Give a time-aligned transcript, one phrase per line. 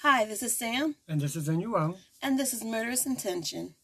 [0.00, 1.96] Hi, this is Sam, And this is Yuang.
[2.22, 3.74] and this is Murderous Intention.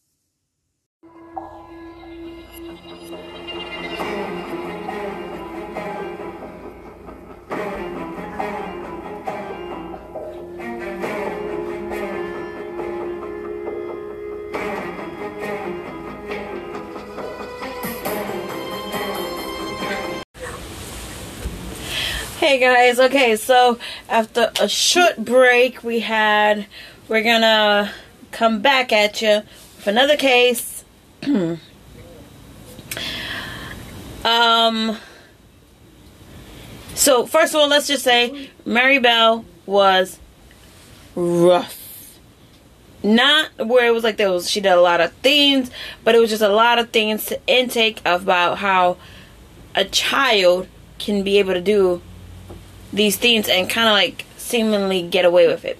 [22.43, 26.65] Hey guys, okay, so after a short break we had,
[27.07, 27.89] we're gonna
[28.31, 29.43] come back at you
[29.77, 30.83] with another case.
[34.25, 34.97] um,
[36.93, 40.19] so first of all, let's just say Mary Bell was
[41.15, 42.19] rough.
[43.03, 45.71] Not where it was like there was she did a lot of things,
[46.03, 48.97] but it was just a lot of things to intake about how
[49.75, 50.67] a child
[50.99, 52.01] can be able to do
[52.93, 55.79] these things and kind of like seemingly get away with it.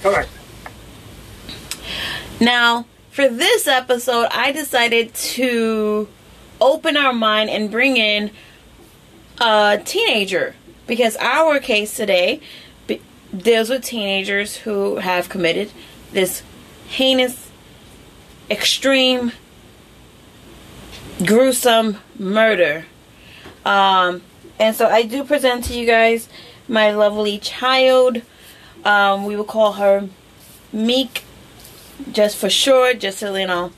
[0.00, 0.30] Correct.
[2.40, 6.08] Now, for this episode, I decided to
[6.60, 8.30] open our mind and bring in
[9.40, 10.54] a teenager
[10.86, 12.40] because our case today
[13.36, 15.72] deals with teenagers who have committed
[16.12, 16.42] this
[16.88, 17.50] heinous,
[18.50, 19.32] extreme,
[21.24, 22.86] gruesome murder.
[23.64, 24.22] Um,
[24.58, 26.28] and so I do present to you guys
[26.68, 28.22] my lovely child.
[28.84, 30.08] Um, we will call her
[30.72, 31.24] Meek
[32.12, 33.72] just for short, just to you know,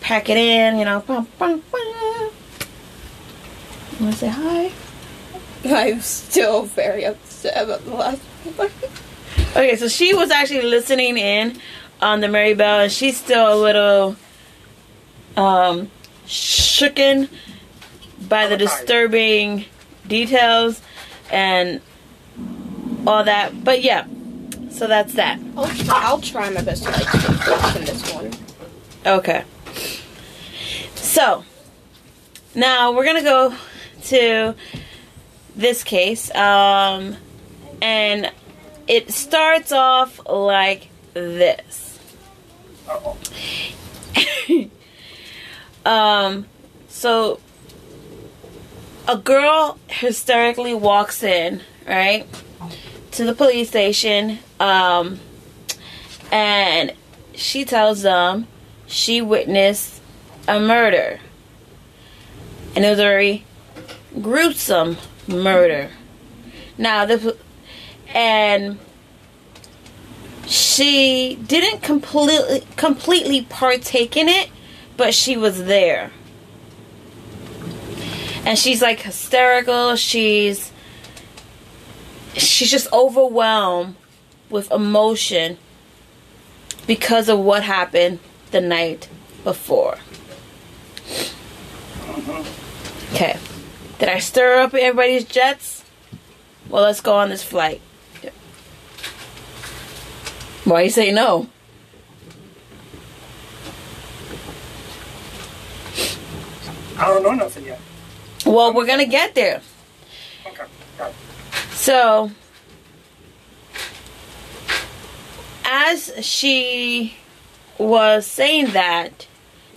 [0.00, 1.00] pack it in, you know.
[1.00, 1.80] Bum, bum, bum.
[3.98, 4.72] You wanna say hi?
[5.64, 8.22] I'm still very upset about the last
[8.56, 8.70] one.
[9.50, 11.58] Okay, so she was actually listening in
[12.00, 14.16] on the Mary Bell, and she's still a little
[15.36, 15.90] um
[16.26, 17.28] shooken
[18.28, 19.64] by the disturbing
[20.10, 20.82] details
[21.30, 21.80] and
[23.06, 23.64] all that.
[23.64, 24.06] But yeah,
[24.70, 25.40] so that's that.
[25.56, 28.30] I'll try, I'll try my best to like in this one.
[29.06, 29.44] Okay.
[30.94, 31.44] So,
[32.54, 33.54] now we're gonna go
[34.04, 34.54] to
[35.56, 37.16] this case, um,
[37.80, 38.30] and
[38.86, 41.98] it starts off like this.
[45.84, 46.46] Um,
[46.88, 47.40] so
[49.10, 52.28] a girl hysterically walks in, right,
[53.10, 55.18] to the police station, um,
[56.30, 56.92] and
[57.34, 58.46] she tells them
[58.86, 60.00] she witnessed
[60.46, 61.18] a murder.
[62.76, 63.44] And it was a very
[64.22, 65.90] gruesome murder.
[66.78, 67.36] Now, the
[68.14, 68.78] and
[70.46, 74.50] she didn't completely completely partake in it,
[74.96, 76.12] but she was there.
[78.44, 79.96] And she's like hysterical.
[79.96, 80.72] She's
[82.34, 83.96] she's just overwhelmed
[84.48, 85.58] with emotion
[86.86, 88.18] because of what happened
[88.50, 89.08] the night
[89.44, 89.98] before.
[92.08, 92.44] Uh-huh.
[93.12, 93.38] Okay.
[93.98, 95.84] Did I stir up everybody's jets?
[96.68, 97.80] Well, let's go on this flight.
[100.64, 101.48] Why you say no?
[106.96, 107.79] I don't know nothing yet.
[108.50, 109.62] Well, we're gonna get there.
[110.44, 111.12] Okay.
[111.70, 112.32] So,
[115.64, 117.14] as she
[117.78, 119.28] was saying that,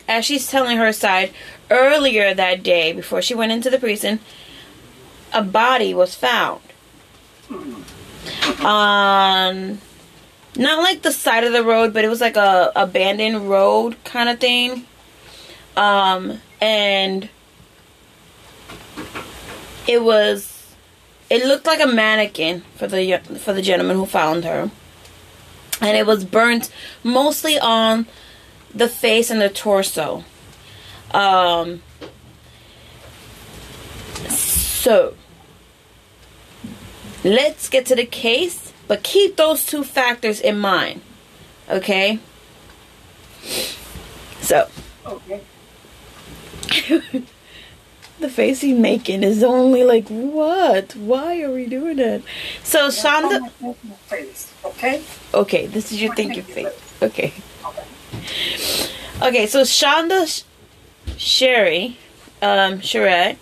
[0.07, 1.31] as she's telling her side,
[1.69, 4.19] earlier that day, before she went into the prison,
[5.31, 6.61] a body was found.
[8.59, 9.79] On,
[10.55, 14.29] not like the side of the road, but it was like a abandoned road kind
[14.29, 14.87] of thing.
[15.77, 17.29] Um, and
[19.87, 20.75] it was
[21.29, 24.69] it looked like a mannequin for the for the gentleman who found her.
[25.81, 26.71] And it was burnt
[27.03, 28.05] mostly on
[28.73, 30.23] the face and the torso.
[31.11, 31.81] Um
[34.29, 35.15] so
[37.23, 41.01] let's get to the case but keep those two factors in mind
[41.69, 42.19] okay?
[44.41, 44.67] So.
[45.05, 45.41] Okay.
[48.23, 52.23] the face he's making is only like what why are we doing it?
[52.63, 53.51] so shanda
[54.07, 55.03] Face, okay?
[55.33, 56.67] Okay, this is your thinking face.
[57.01, 57.33] Okay.
[57.65, 57.83] Okay.
[59.21, 60.43] Okay, so Shanda Sh-
[61.17, 61.97] Sherry,
[62.41, 63.37] um, Sherette.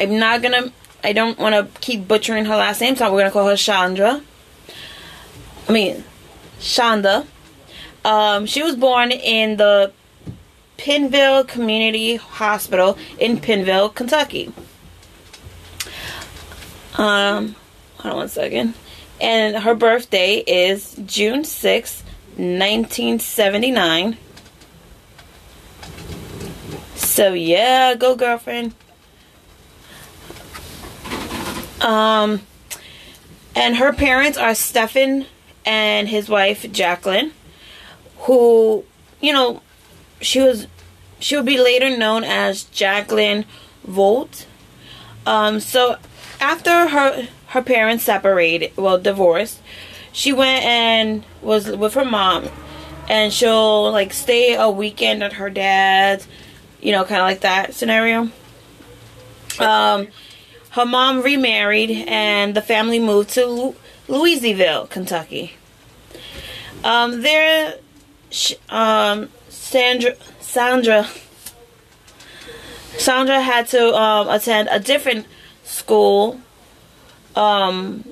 [0.00, 0.72] I'm not gonna.
[1.02, 4.20] I don't want to keep butchering her last name, so we're gonna call her Chandra.
[5.68, 6.04] I mean,
[6.60, 7.26] Shanda.
[8.04, 9.92] Um, she was born in the
[10.76, 14.52] Pineville Community Hospital in Pineville, Kentucky.
[16.98, 17.54] Um,
[17.98, 18.74] hold on one second.
[19.20, 22.04] and her birthday is June sixth,
[22.36, 24.16] 1979.
[26.94, 28.74] So yeah, go girlfriend.
[31.80, 32.40] Um
[33.54, 35.26] and her parents are Stefan
[35.64, 37.32] and his wife Jacqueline,
[38.20, 38.84] who,
[39.20, 39.62] you know,
[40.20, 40.66] she was
[41.18, 43.44] she would be later known as Jacqueline
[43.86, 44.46] Vaught.
[45.26, 45.96] Um so
[46.40, 49.60] after her her parents separated, well, divorced,
[50.12, 52.48] she went and was with her mom
[53.08, 56.26] and she'll like stay a weekend at her dad's,
[56.80, 58.30] you know, kind of like that scenario.
[59.58, 60.08] Um,
[60.70, 63.74] her mom remarried and the family moved to
[64.08, 65.54] Louisville, Kentucky.
[66.84, 67.76] Um, there,
[68.30, 69.30] sh- um,
[69.76, 71.06] Sandra, Sandra,
[72.96, 75.26] Sandra had to um, attend a different
[75.64, 76.40] school.
[77.34, 78.08] Um,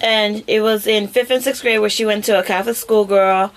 [0.00, 3.52] and it was in fifth and sixth grade where she went to a Catholic schoolgirl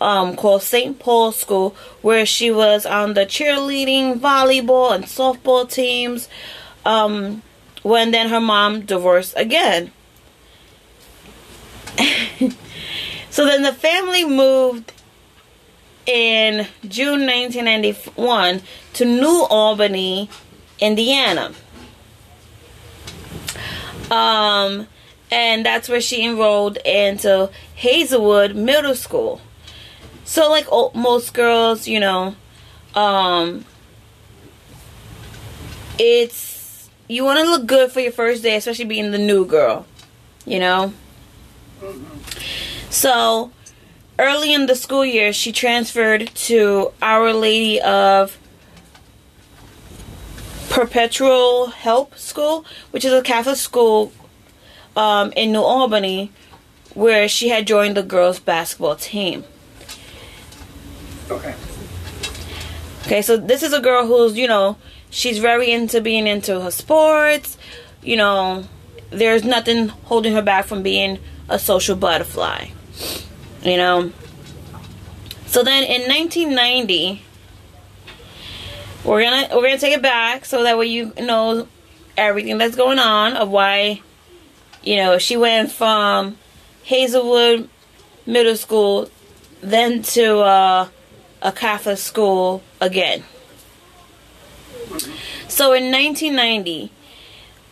[0.00, 0.98] um, called St.
[0.98, 6.30] Paul's School, where she was on the cheerleading, volleyball, and softball teams.
[6.86, 7.42] Um,
[7.82, 9.92] when then her mom divorced again.
[13.28, 14.94] so then the family moved
[16.10, 18.62] in June 1991
[18.94, 20.28] to New Albany,
[20.80, 21.52] Indiana.
[24.10, 24.88] Um,
[25.30, 29.40] and that's where she enrolled into Hazelwood Middle School.
[30.24, 32.34] So, like most girls, you know,
[32.94, 33.64] um,
[35.96, 39.86] it's you want to look good for your first day, especially being the new girl,
[40.44, 40.92] you know.
[42.90, 43.52] So,
[44.20, 48.38] early in the school year, she transferred to Our Lady of
[50.68, 54.12] Perpetual Help School, which is a Catholic school
[54.94, 56.30] um, in New Albany,
[56.94, 59.44] where she had joined the girls' basketball team.
[61.30, 61.54] Okay.
[63.02, 64.76] Okay, so this is a girl who's, you know,
[65.10, 67.56] she's very into being into her sports.
[68.02, 68.64] You know,
[69.10, 71.18] there's nothing holding her back from being
[71.48, 72.68] a social butterfly.
[73.62, 74.12] You know.
[75.46, 77.22] So then in 1990,
[79.04, 81.66] we're gonna we're gonna take it back so that way you know
[82.16, 84.02] everything that's going on of why,
[84.82, 86.36] you know, she went from
[86.82, 87.68] Hazelwood
[88.26, 89.10] Middle School,
[89.60, 90.88] then to uh,
[91.42, 93.24] a Catholic school again.
[95.48, 96.92] So in 1990,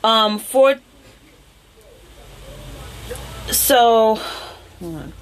[0.02, 0.76] um, for
[3.50, 4.16] so
[4.80, 5.12] hold on.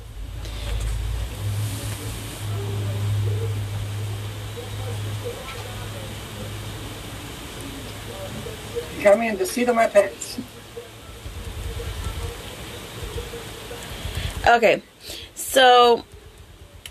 [9.06, 10.40] Got in the seat of my pants.
[14.44, 14.82] Okay,
[15.36, 16.04] so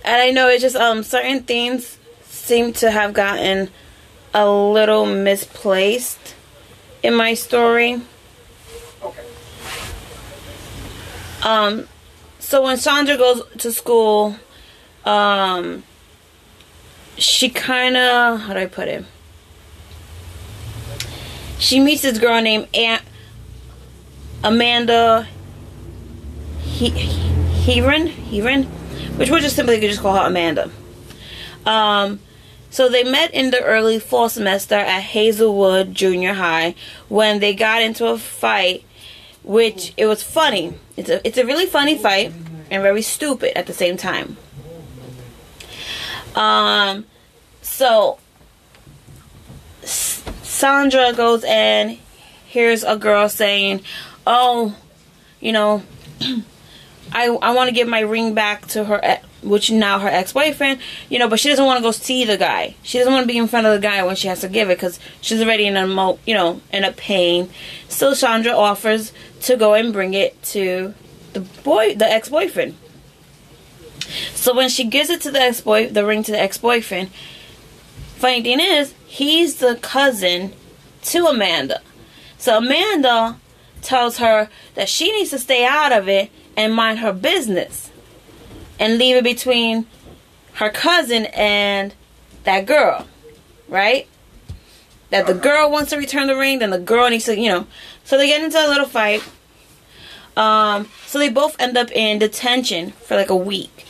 [0.05, 3.69] and I know it's just um certain things seem to have gotten
[4.33, 6.35] a little misplaced
[7.03, 8.01] in my story.
[9.03, 9.25] Okay.
[11.43, 11.85] Um,
[12.39, 14.37] so when Sandra goes to school,
[15.03, 15.83] um,
[17.17, 19.03] she kind of how do I put it?
[21.57, 23.01] She meets this girl named Aunt
[24.43, 25.27] Amanda
[26.59, 26.89] he-
[27.65, 28.63] Heron, Heron,
[29.17, 30.69] which we'll just simply just call her Amanda.
[31.65, 32.19] Um,
[32.69, 36.75] so they met in the early fall semester at Hazelwood Junior High
[37.07, 38.83] when they got into a fight,
[39.43, 40.73] which it was funny.
[40.97, 42.33] It's a it's a really funny fight
[42.69, 44.37] and very stupid at the same time.
[46.35, 47.05] Um,
[47.61, 48.19] so
[50.55, 51.99] Sandra goes and
[52.47, 53.81] hears a girl saying,
[54.25, 54.75] "Oh,
[55.41, 55.83] you know."
[57.11, 60.79] I, I want to give my ring back to her, which now her ex boyfriend,
[61.07, 62.75] you know, but she doesn't want to go see the guy.
[62.83, 64.69] She doesn't want to be in front of the guy when she has to give
[64.69, 67.49] it because she's already in a mo, you know, in a pain.
[67.87, 70.93] So Chandra offers to go and bring it to
[71.33, 72.75] the boy, the ex boyfriend.
[74.33, 77.11] So when she gives it to the ex boy, the ring to the ex boyfriend,
[78.15, 80.53] funny thing is, he's the cousin
[81.03, 81.81] to Amanda.
[82.37, 83.37] So Amanda
[83.81, 87.91] tells her that she needs to stay out of it and mind her business
[88.79, 89.85] and leave it between
[90.53, 91.93] her cousin and
[92.43, 93.07] that girl,
[93.67, 94.07] right?
[95.09, 97.67] That the girl wants to return the ring, then the girl needs to, you know.
[98.03, 99.23] So they get into a little fight.
[100.35, 103.85] Um, so they both end up in detention for like a week,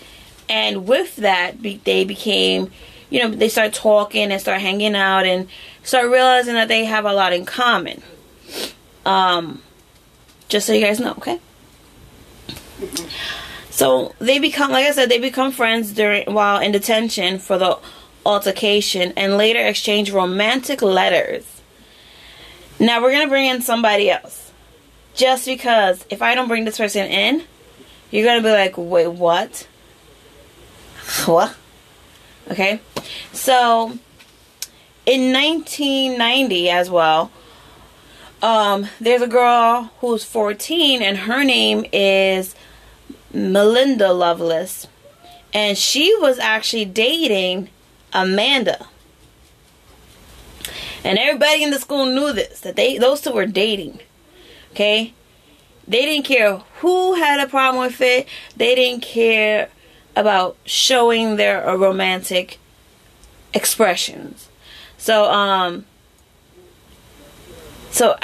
[0.48, 2.72] and with that, be- they became,
[3.10, 5.48] you know, they start talking and start hanging out and
[5.84, 8.02] start realizing that they have a lot in common.
[9.06, 9.62] Um,
[10.50, 11.40] just so you guys know, okay?
[13.70, 17.78] So they become, like I said, they become friends during while in detention for the
[18.26, 21.62] altercation, and later exchange romantic letters.
[22.80, 24.52] Now we're gonna bring in somebody else,
[25.14, 27.44] just because if I don't bring this person in,
[28.12, 29.68] you're gonna be like, wait, what?
[31.26, 31.56] What?
[32.50, 32.80] Okay,
[33.32, 33.98] so
[35.06, 37.32] in 1990 as well.
[38.42, 42.56] Um, there's a girl who's 14 and her name is
[43.34, 44.88] Melinda Loveless.
[45.54, 47.70] And she was actually dating
[48.14, 48.88] Amanda.
[51.04, 54.00] And everybody in the school knew this that they those two were dating.
[54.72, 55.14] Okay?
[55.88, 58.28] They didn't care who had a problem with it.
[58.58, 59.70] They didn't care
[60.16, 62.60] about showing their romantic
[63.56, 64.50] expressions.
[64.98, 65.86] So um
[67.90, 68.18] so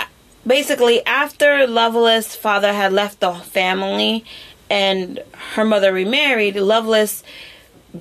[0.45, 4.25] basically after Loveless father had left the family
[4.69, 5.21] and
[5.53, 7.23] her mother remarried, Loveless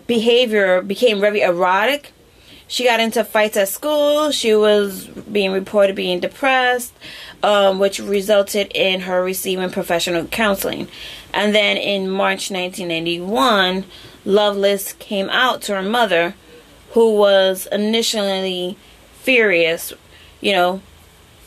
[0.07, 2.13] behavior became very erotic.
[2.69, 4.31] She got into fights at school.
[4.31, 6.93] She was being reported being depressed,
[7.43, 10.87] um, which resulted in her receiving professional counseling.
[11.35, 13.85] And then in March 1991,
[14.25, 16.35] Loveless came out to her mother,
[16.91, 18.77] who was initially
[19.21, 19.93] furious.
[20.41, 20.83] You know,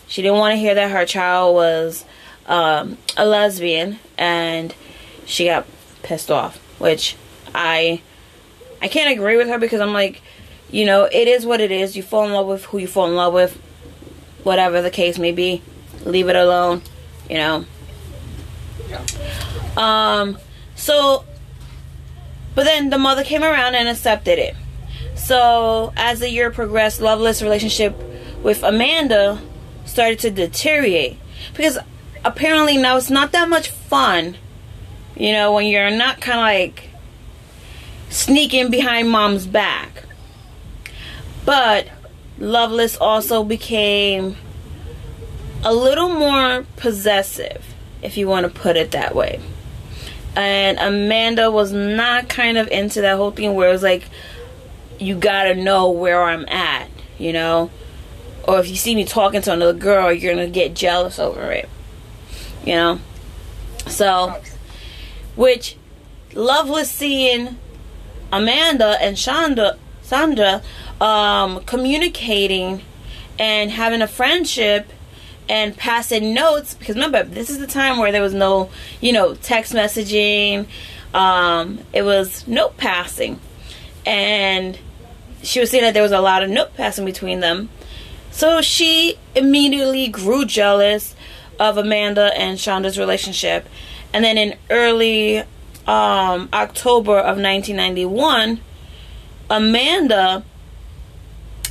[0.07, 2.05] she didn't want to hear that her child was
[2.45, 4.73] um, a lesbian, and
[5.25, 5.65] she got
[6.03, 6.57] pissed off.
[6.79, 7.15] Which
[7.55, 8.01] I
[8.81, 10.21] I can't agree with her because I'm like,
[10.69, 11.95] you know, it is what it is.
[11.95, 13.55] You fall in love with who you fall in love with,
[14.43, 15.61] whatever the case may be.
[16.03, 16.81] Leave it alone,
[17.29, 17.65] you know.
[18.89, 19.05] Yeah.
[19.77, 20.37] Um,
[20.75, 21.23] so,
[22.55, 24.55] but then the mother came around and accepted it.
[25.23, 27.95] So as the year progressed, Loveless' relationship
[28.43, 29.39] with Amanda
[29.85, 31.17] started to deteriorate
[31.55, 31.77] because
[32.25, 34.35] apparently now it's not that much fun,
[35.15, 36.89] you know, when you're not kind of like
[38.09, 40.03] sneaking behind mom's back.
[41.45, 41.87] But
[42.37, 44.35] Loveless also became
[45.63, 49.39] a little more possessive, if you want to put it that way.
[50.35, 54.03] And Amanda was not kind of into that whole thing where it was like,
[54.99, 57.71] you gotta know where I'm at, you know?
[58.47, 61.69] Or if you see me talking to another girl, you're gonna get jealous over it,
[62.65, 62.99] you know?
[63.87, 64.41] So,
[65.35, 65.77] which,
[66.33, 67.57] Loveless seeing
[68.31, 70.61] Amanda and Shanda, Sandra
[70.99, 72.81] um, communicating
[73.39, 74.91] and having a friendship
[75.49, 78.69] and passing notes because remember this is the time where there was no
[79.01, 80.65] you know text messaging
[81.13, 83.39] um, it was note passing
[84.05, 84.77] and
[85.41, 87.69] she was saying that there was a lot of note passing between them
[88.31, 91.15] so she immediately grew jealous
[91.59, 93.67] of amanda and shanda's relationship
[94.13, 95.39] and then in early
[95.87, 98.59] um, october of 1991
[99.49, 100.43] amanda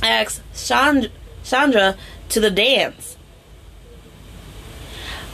[0.01, 1.09] asked Chandra,
[1.43, 1.95] Chandra
[2.29, 3.13] to the dance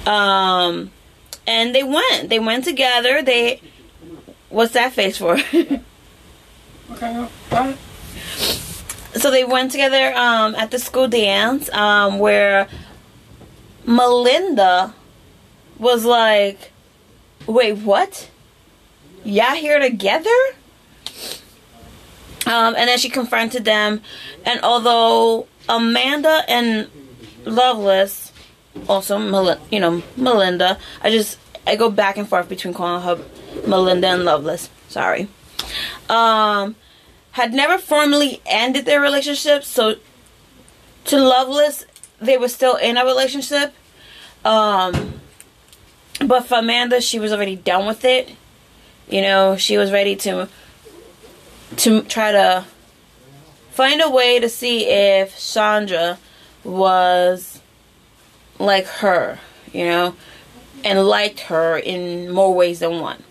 [0.06, 0.92] um,
[1.46, 2.30] and they went.
[2.30, 3.22] They went together.
[3.22, 3.62] They.
[4.50, 5.38] What's that face for?
[6.92, 7.28] Okay.
[9.14, 12.68] So they went together um, at the school dance um, where
[13.86, 14.94] Melinda
[15.78, 16.72] was like,
[17.48, 18.30] "Wait, what?
[19.24, 20.30] Y'all here together?"
[22.46, 24.02] Um, and then she confronted them,
[24.46, 26.90] and although Amanda and
[27.46, 28.32] Loveless
[28.88, 30.78] also Mel- you know Melinda.
[31.02, 33.20] I just I go back and forth between calling her
[33.68, 34.70] Melinda and Loveless.
[34.88, 35.28] Sorry.
[36.10, 36.76] Um,
[37.32, 39.96] had never formally ended their relationship, so
[41.06, 41.86] to Loveless,
[42.20, 43.74] they were still in a relationship.
[44.44, 45.22] Um,
[46.26, 48.36] but for Amanda, she was already done with it.
[49.10, 50.48] You know, she was ready to
[51.78, 52.66] to try to
[53.72, 56.18] find a way to see if Chandra
[56.64, 57.62] was
[58.60, 59.40] like her,
[59.72, 60.16] you know,
[60.84, 63.24] and liked her in more ways than one.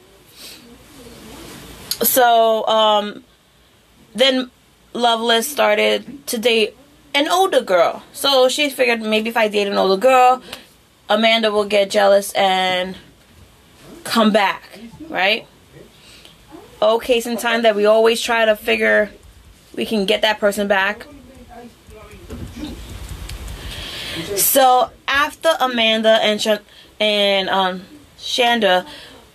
[2.03, 3.25] So, um,
[4.15, 4.51] then
[4.93, 6.77] Loveless started to date
[7.15, 8.03] an older girl.
[8.13, 10.43] So she figured maybe if I date an older girl,
[11.09, 12.97] Amanda will get jealous and
[14.05, 14.79] come back,
[15.09, 15.47] right?
[17.03, 19.11] Case in time that we always try to figure
[19.75, 21.07] we can get that person back.
[24.37, 26.63] So after Amanda and Sh-
[27.01, 27.83] and um,
[28.19, 28.87] Shanda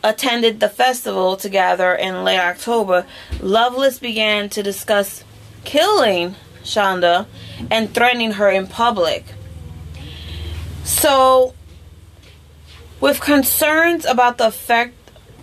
[0.04, 3.06] attended the festival together in late October,
[3.40, 5.24] Loveless began to discuss
[5.64, 7.26] killing Shanda
[7.72, 9.26] and threatening her in public.
[10.84, 11.54] So,
[13.00, 14.94] with concerns about the effect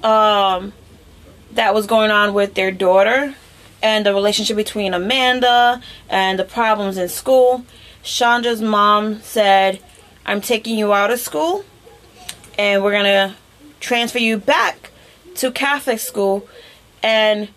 [0.05, 0.73] um,
[1.53, 3.35] that was going on with their daughter
[3.83, 7.65] and the relationship between Amanda and the problems in school,
[8.03, 9.81] Chandra's mom said,
[10.27, 11.65] I'm taking you out of school
[12.59, 13.35] and we're going to
[13.81, 14.91] transfer you back
[15.37, 16.47] to Catholic school
[17.03, 17.49] and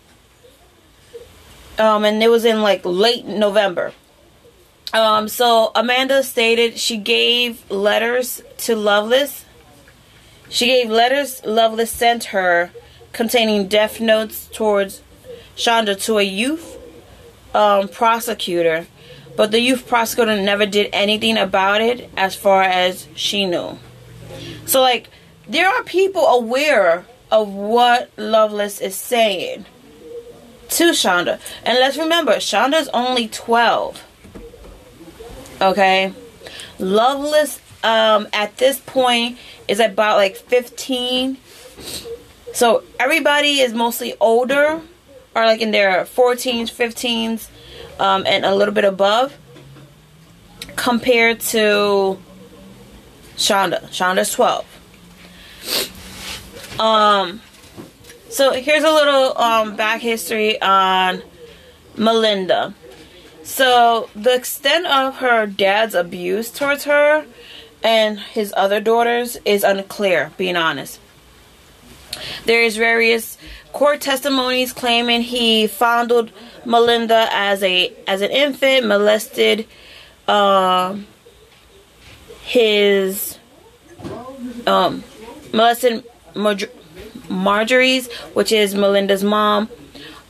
[1.78, 3.92] um and it was in like late November.
[4.92, 9.44] Um so Amanda stated she gave letters to Loveless.
[10.48, 12.70] She gave letters Loveless sent her
[13.12, 15.02] containing death notes towards
[15.56, 16.78] Chandra to a youth
[17.54, 18.86] um, prosecutor,
[19.36, 23.78] but the youth prosecutor never did anything about it as far as she knew.
[24.66, 25.08] So, like,
[25.48, 29.64] there are people aware of what Loveless is saying
[30.70, 31.40] to Shanda.
[31.64, 34.02] And let's remember, Shanda's only 12.
[35.60, 36.12] Okay?
[36.78, 41.36] Loveless, um, at this point, is about like 15.
[42.52, 44.80] So, everybody is mostly older
[45.34, 47.48] are like in their 14s, 15s,
[48.00, 49.36] um, and a little bit above
[50.76, 52.18] compared to
[53.36, 53.88] Shanda.
[53.88, 54.73] Shanda's 12.
[56.78, 57.40] Um,
[58.28, 61.22] so here's a little um, back history on
[61.96, 62.74] Melinda.
[63.44, 67.26] So the extent of her dad's abuse towards her
[67.82, 70.98] and his other daughters is unclear, being honest.
[72.46, 73.38] There is various
[73.72, 76.32] court testimonies claiming he fondled
[76.64, 79.66] Melinda as a as an infant, molested
[80.26, 81.06] um,
[82.42, 83.38] his
[84.66, 85.04] um,
[85.54, 86.56] Mar-
[87.28, 89.68] Marjorie's, which is Melinda's mom,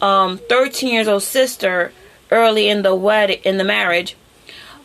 [0.00, 1.92] um, 13 years old sister
[2.30, 4.16] early in the wedding in the marriage,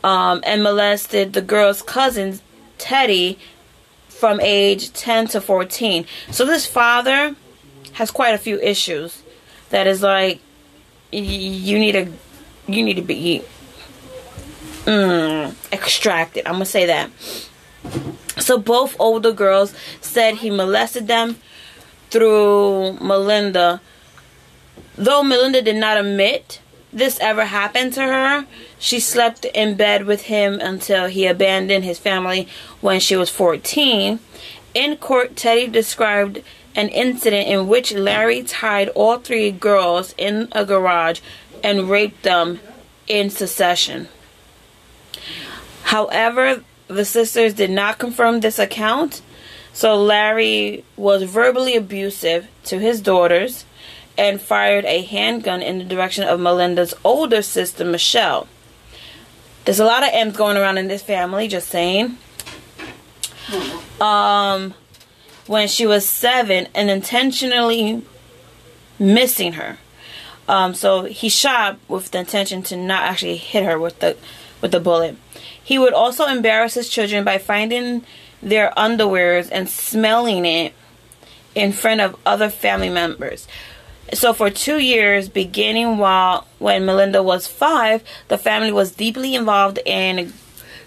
[0.03, 2.39] um, and molested the girl's cousin
[2.77, 3.38] Teddy
[4.08, 6.05] from age 10 to 14.
[6.31, 7.36] So this father
[7.93, 9.24] has quite a few issues
[9.69, 10.39] that is like
[11.12, 12.12] you need to
[12.67, 13.41] you need to be
[14.86, 16.45] mm, extracted.
[16.45, 17.10] I'm gonna say that.
[18.39, 21.38] So both older girls said he molested them
[22.10, 23.82] through Melinda.
[24.95, 28.45] Though Melinda did not admit this ever happened to her,
[28.80, 32.47] she slept in bed with him until he abandoned his family
[32.82, 34.19] when she was 14.
[34.73, 36.41] In court, Teddy described
[36.75, 41.19] an incident in which Larry tied all three girls in a garage
[41.63, 42.60] and raped them
[43.08, 44.08] in succession.
[45.84, 49.21] However, the sisters did not confirm this account,
[49.71, 53.63] so Larry was verbally abusive to his daughters
[54.17, 58.47] and fired a handgun in the direction of Melinda's older sister, Michelle.
[59.63, 62.17] There's a lot of M's going around in this family, just saying.
[64.02, 64.73] Um,
[65.47, 68.04] when she was seven and intentionally
[68.97, 69.78] missing her.
[70.47, 74.17] Um, so he shot with the intention to not actually hit her with the
[74.62, 75.15] with the bullet.
[75.69, 78.03] He would also embarrass his children by finding
[78.41, 80.73] their underwears and smelling it
[81.53, 83.47] in front of other family members.
[84.12, 89.77] So for two years, beginning while when Melinda was five, the family was deeply involved
[89.86, 90.34] in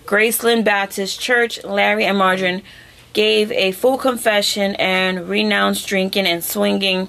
[0.04, 1.62] Graceland Baptist Church.
[1.62, 2.64] Larry and Marjorie
[3.12, 7.08] gave a full confession and renounced drinking and swinging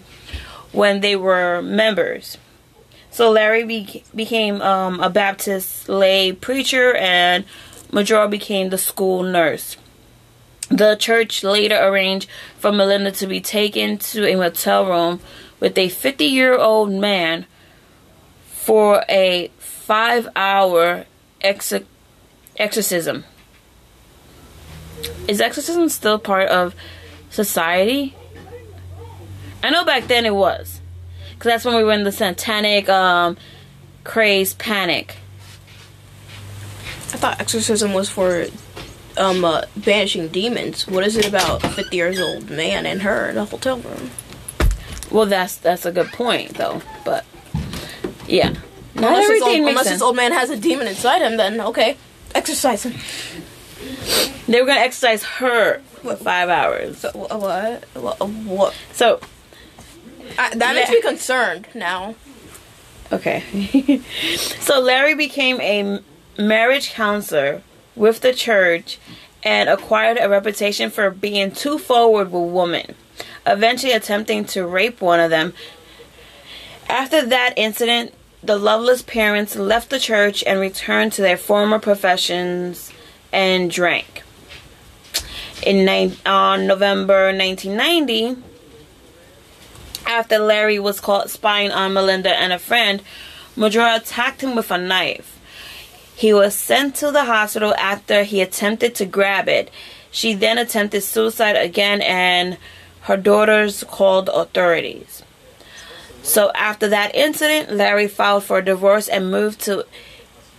[0.73, 2.37] when they were members.
[3.13, 7.45] So Larry be- became um, a Baptist lay preacher and
[7.91, 9.77] Marjorie became the school nurse.
[10.69, 15.19] The church later arranged for Melinda to be taken to a motel room
[15.59, 17.45] with a 50 year old man
[18.45, 21.05] for a five hour
[21.39, 21.71] ex-
[22.57, 23.25] exorcism.
[25.27, 26.73] Is exorcism still part of
[27.29, 28.15] society?
[29.61, 30.81] I know back then it was.
[31.43, 33.35] Because that's when we were in the satanic um,
[34.05, 35.17] craze panic.
[37.11, 38.45] I thought exorcism was for
[39.17, 40.87] um uh, banishing demons.
[40.87, 44.11] What is it about a 50 years old man and her in a hotel room?
[45.11, 46.81] Well, that's that's a good point, though.
[47.03, 47.25] But
[48.25, 48.53] yeah,
[48.95, 49.95] not Unless, this old, makes unless sense.
[49.95, 51.97] this old man has a demon inside him, then okay,
[52.33, 52.93] exorcise him.
[54.47, 56.99] They were gonna exercise her for five hours.
[56.99, 57.83] So, what?
[57.95, 58.29] What?
[58.29, 58.73] what?
[58.93, 59.19] So
[60.37, 62.15] I, that makes me concerned now.
[63.11, 64.01] Okay.
[64.59, 66.01] so Larry became a
[66.37, 67.61] marriage counselor
[67.95, 68.97] with the church
[69.43, 72.95] and acquired a reputation for being too forward with women,
[73.45, 75.53] eventually attempting to rape one of them.
[76.89, 82.91] After that incident, the Loveless parents left the church and returned to their former professions
[83.31, 84.23] and drank.
[85.65, 88.41] In nine, on November 1990,
[90.05, 93.01] After Larry was caught spying on Melinda and a friend,
[93.55, 95.39] Marjorie attacked him with a knife.
[96.15, 99.71] He was sent to the hospital after he attempted to grab it.
[100.11, 102.57] She then attempted suicide again, and
[103.01, 105.23] her daughters called authorities.
[106.21, 109.85] So, after that incident, Larry filed for divorce and moved to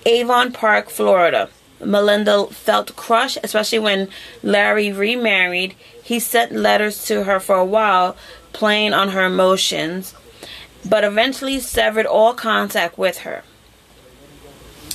[0.05, 1.49] Avon Park, Florida.
[1.81, 4.09] Melinda felt crushed, especially when
[4.43, 5.75] Larry remarried.
[6.03, 8.17] He sent letters to her for a while,
[8.55, 10.15] playing on her emotions,
[10.89, 13.43] but eventually severed all contact with her.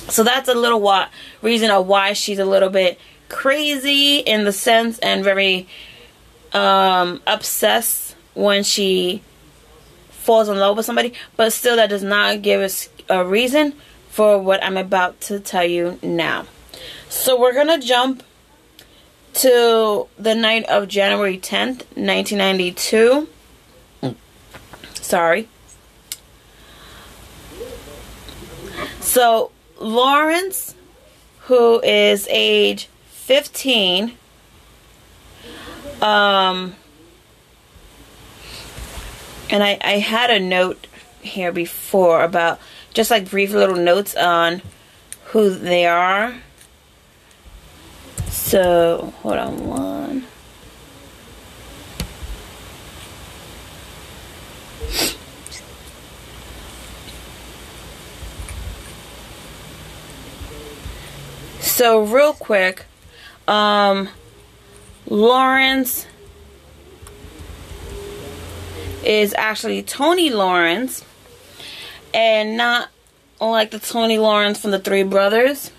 [0.08, 1.10] So that's a little what
[1.42, 5.68] reason of why she's a little bit crazy in the sense and very
[6.52, 9.22] um obsessed when she
[10.10, 13.74] falls in love with somebody, but still that does not give us a reason
[14.08, 16.46] for what I'm about to tell you now.
[17.08, 18.22] So we're going to jump
[19.34, 23.28] to the night of January 10th, 1992.
[25.10, 25.48] Sorry.
[29.00, 30.76] So Lawrence,
[31.48, 34.12] who is age 15,
[36.00, 36.76] um,
[39.50, 40.86] and I, I had a note
[41.20, 42.60] here before about
[42.94, 44.62] just like brief little notes on
[45.24, 46.36] who they are.
[48.28, 50.26] So, hold on one.
[61.80, 62.84] So, real quick,
[63.48, 64.10] um,
[65.06, 66.04] Lawrence
[69.02, 71.02] is actually Toni Lawrence
[72.12, 72.90] and not
[73.40, 75.70] like the Tony Lawrence from the Three Brothers.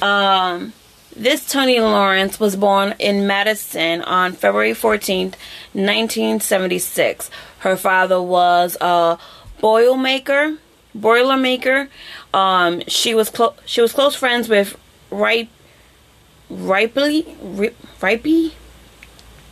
[0.00, 0.74] Um,
[1.16, 5.34] this Toni Lawrence was born in Madison on February 14th,
[5.72, 7.32] 1976.
[7.58, 9.18] Her father was a
[9.60, 10.58] boilermaker,
[10.96, 11.88] boilermaker.
[12.34, 13.54] Um, she was close.
[13.64, 14.76] She was close friends with
[15.10, 15.48] Ripe,
[16.50, 18.52] Ripely, Rip, Ripey.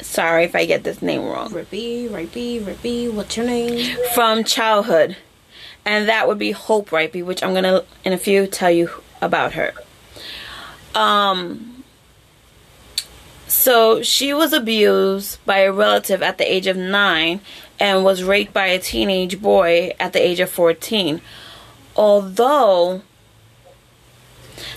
[0.00, 1.50] Sorry if I get this name wrong.
[1.50, 3.96] Rippy, Rippy, Rippy, what's your name?
[4.14, 5.16] From childhood,
[5.84, 8.90] and that would be Hope Ripey, which I'm gonna in a few tell you
[9.20, 9.72] about her.
[10.96, 11.84] Um,
[13.46, 17.42] so she was abused by a relative at the age of nine
[17.78, 21.20] and was raped by a teenage boy at the age of 14.
[21.96, 23.02] Although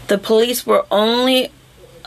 [0.08, 1.52] the police were only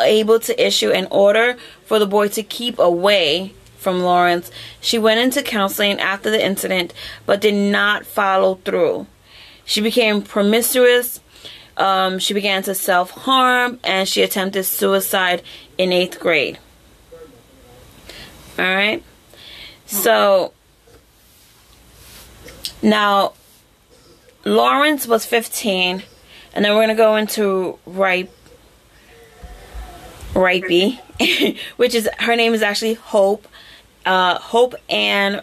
[0.01, 5.21] able to issue an order for the boy to keep away from Lawrence, she went
[5.21, 6.92] into counseling after the incident
[7.27, 9.07] but did not follow through.
[9.64, 11.21] She became promiscuous
[11.79, 15.42] um, she began to self harm and she attempted suicide
[15.79, 16.59] in eighth grade.
[18.59, 19.03] All right.
[19.87, 20.53] So
[22.83, 23.35] now
[24.44, 26.03] Lawrence was 15,
[26.55, 28.33] and then we're gonna go into Ripe,
[30.35, 31.01] Ripey,
[31.77, 33.46] which is her name is actually Hope,
[34.07, 35.42] uh, Hope Ann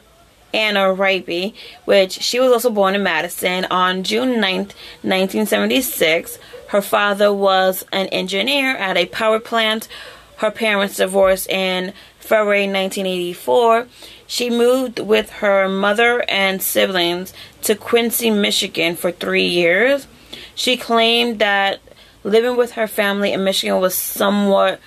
[0.56, 1.54] Anna Ripey,
[1.84, 4.72] which she was also born in Madison on June 9th,
[5.04, 6.40] 1976.
[6.70, 9.90] Her father was an engineer at a power plant.
[10.38, 13.88] Her parents divorced in February 1984.
[14.28, 17.34] She moved with her mother and siblings
[17.64, 20.08] to Quincy, Michigan for three years.
[20.56, 21.80] She claimed that
[22.24, 24.80] living with her family in Michigan was somewhat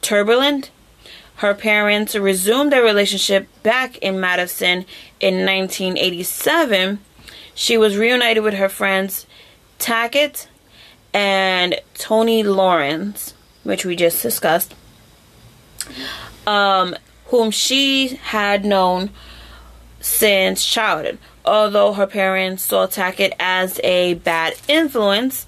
[0.00, 0.70] turbulent
[1.36, 4.84] her parents resumed their relationship back in Madison
[5.20, 7.00] in 1987.
[7.54, 9.26] She was reunited with her friends
[9.78, 10.46] Tackett
[11.12, 14.74] and Toni Lawrence, which we just discussed,
[16.46, 16.94] um,
[17.26, 19.10] whom she had known
[20.00, 21.18] since childhood.
[21.44, 25.46] Although her parents saw Tackett as a bad influence,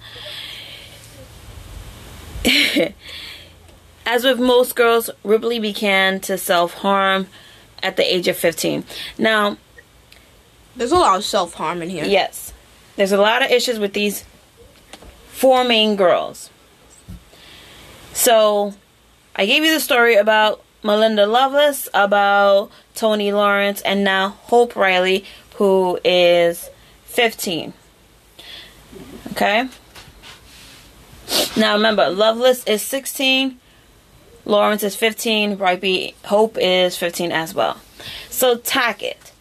[4.06, 7.26] As with most girls, Ripley began to self harm
[7.82, 8.84] at the age of 15.
[9.18, 9.58] Now,
[10.76, 12.04] there's a lot of self harm in here.
[12.04, 12.52] Yes.
[12.94, 14.24] There's a lot of issues with these
[15.26, 16.50] four main girls.
[18.12, 18.74] So,
[19.34, 25.24] I gave you the story about Melinda Loveless about Toni Lawrence, and now Hope Riley,
[25.56, 26.70] who is
[27.04, 27.72] 15.
[29.32, 29.68] Okay?
[31.56, 33.58] Now remember, Loveless is 16,
[34.46, 35.58] Lawrence is 15.
[35.58, 37.80] Ripey Hope is 15 as well.
[38.30, 39.32] So Tackett.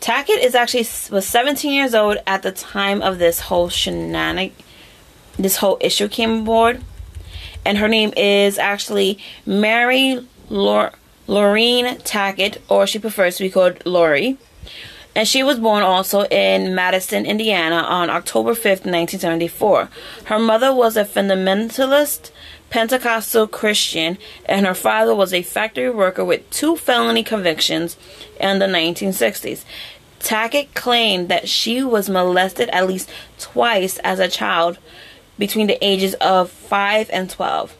[0.00, 4.54] Tackett is actually was 17 years old at the time of this whole shenanigan,
[5.36, 6.80] this whole issue came aboard,
[7.66, 10.92] and her name is actually Mary Lor-
[11.26, 14.36] Laurine Tackett, or she prefers to be called Laurie.
[15.14, 19.88] And she was born also in Madison, Indiana on October 5th, 1974.
[20.24, 22.30] Her mother was a fundamentalist
[22.70, 27.96] Pentecostal Christian, and her father was a factory worker with two felony convictions
[28.38, 29.64] in the 1960s.
[30.20, 34.78] Tackett claimed that she was molested at least twice as a child
[35.38, 37.76] between the ages of 5 and 12.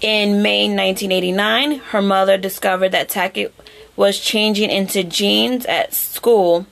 [0.00, 3.50] In May 1989, her mother discovered that Tackett
[3.96, 6.66] was changing into jeans at school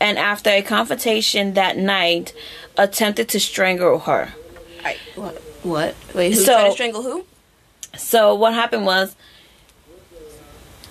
[0.00, 2.32] and after a confrontation that night
[2.78, 4.32] attempted to strangle her.
[4.82, 5.34] I, what?
[5.62, 5.94] What?
[6.14, 7.24] Wait, who So- to strangle who?
[7.96, 9.14] So what happened was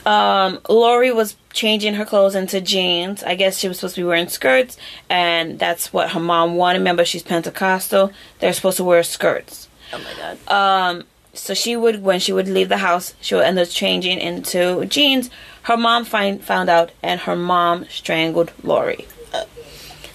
[0.05, 3.23] um Laurie was changing her clothes into jeans.
[3.23, 4.77] I guess she was supposed to be wearing skirts
[5.09, 6.79] and that's what her mom wanted.
[6.79, 8.11] Remember she's Pentecostal.
[8.39, 9.67] They're supposed to wear skirts.
[9.91, 10.97] Oh my god.
[10.97, 14.19] Um so she would when she would leave the house, she would end up changing
[14.19, 15.29] into jeans.
[15.63, 19.07] Her mom find found out and her mom strangled Laurie.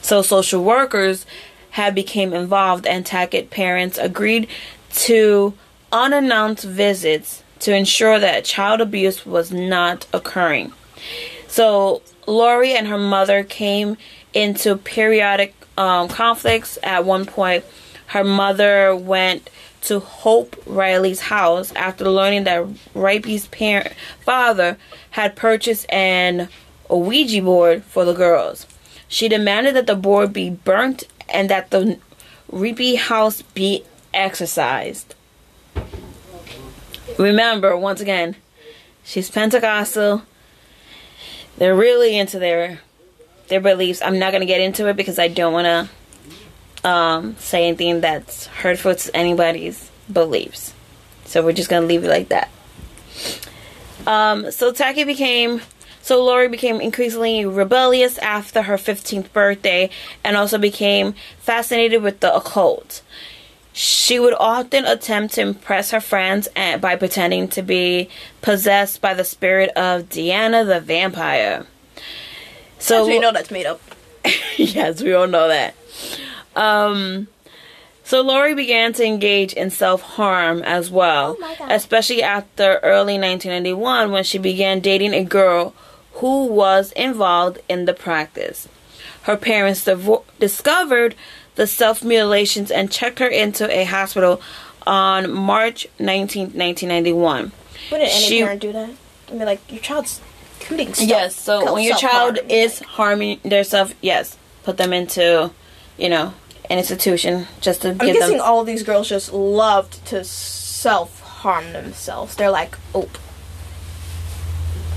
[0.00, 1.26] So social workers
[1.70, 4.48] had became involved and Tackett parents agreed
[4.94, 5.54] to
[5.92, 10.72] unannounced visits to ensure that child abuse was not occurring.
[11.48, 13.96] So Laurie and her mother came
[14.32, 16.78] into periodic um, conflicts.
[16.82, 17.64] At one point,
[18.06, 19.50] her mother went
[19.88, 24.76] to Hope Riley's house after learning that Rapey's parent father
[25.10, 26.48] had purchased an
[26.90, 28.66] Ouija board for the girls.
[29.08, 31.98] She demanded that the board be burnt and that the
[32.50, 35.14] Reapy house be exorcised.
[37.18, 38.36] Remember, once again,
[39.04, 40.22] she's Pentecostal.
[41.56, 42.80] They're really into their
[43.48, 44.00] their beliefs.
[44.02, 45.90] I'm not gonna get into it because I don't wanna
[46.84, 50.74] um, say anything that's hurtful to anybody's beliefs.
[51.24, 52.50] So we're just gonna leave it like that.
[54.06, 55.60] Um, so Taki became
[56.00, 59.90] so Laurie became increasingly rebellious after her 15th birthday
[60.24, 63.02] and also became fascinated with the occult.
[63.74, 68.08] She would often attempt to impress her friends and, by pretending to be
[68.40, 71.66] possessed by the spirit of Deanna the vampire.
[72.78, 73.82] So So you know that's made up.
[74.56, 75.74] yes, we all know that.
[76.58, 77.28] Um,
[78.04, 84.10] so Laurie began to engage in self harm as well, Oh especially after early 1991
[84.10, 85.74] when she began dating a girl
[86.14, 88.66] who was involved in the practice.
[89.22, 89.86] Her parents
[90.38, 91.14] discovered
[91.56, 94.40] the self mutilations and checked her into a hospital
[94.86, 97.52] on March 19, 1991.
[97.90, 98.90] Wouldn't any She- parent do that?
[99.28, 100.20] I mean, like your child's
[100.60, 101.08] committing stuff.
[101.08, 105.50] Yes, so when your child is harming themselves, yes, put them into,
[105.98, 106.32] you know,
[106.70, 108.46] an institution just to I'm give guessing them.
[108.46, 112.36] all these girls just loved to self harm themselves.
[112.36, 113.08] They're like, oh.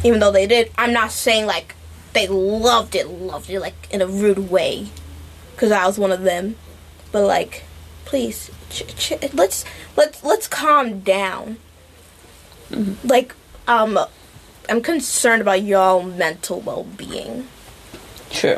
[0.03, 1.75] Even though they did, I'm not saying like
[2.13, 4.87] they loved it, loved it like in a rude way,
[5.53, 6.55] because I was one of them.
[7.11, 7.63] But like,
[8.05, 9.63] please, ch- ch- let's
[9.95, 11.57] let's let's calm down.
[13.03, 13.35] Like,
[13.67, 13.99] um,
[14.69, 17.47] I'm concerned about y'all mental well being.
[18.31, 18.57] True.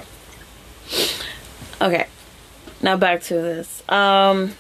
[1.82, 2.06] Okay,
[2.84, 3.82] now back to this.
[3.89, 4.54] Um,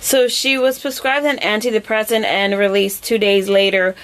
[0.00, 3.94] so she was prescribed an antidepressant and released two days later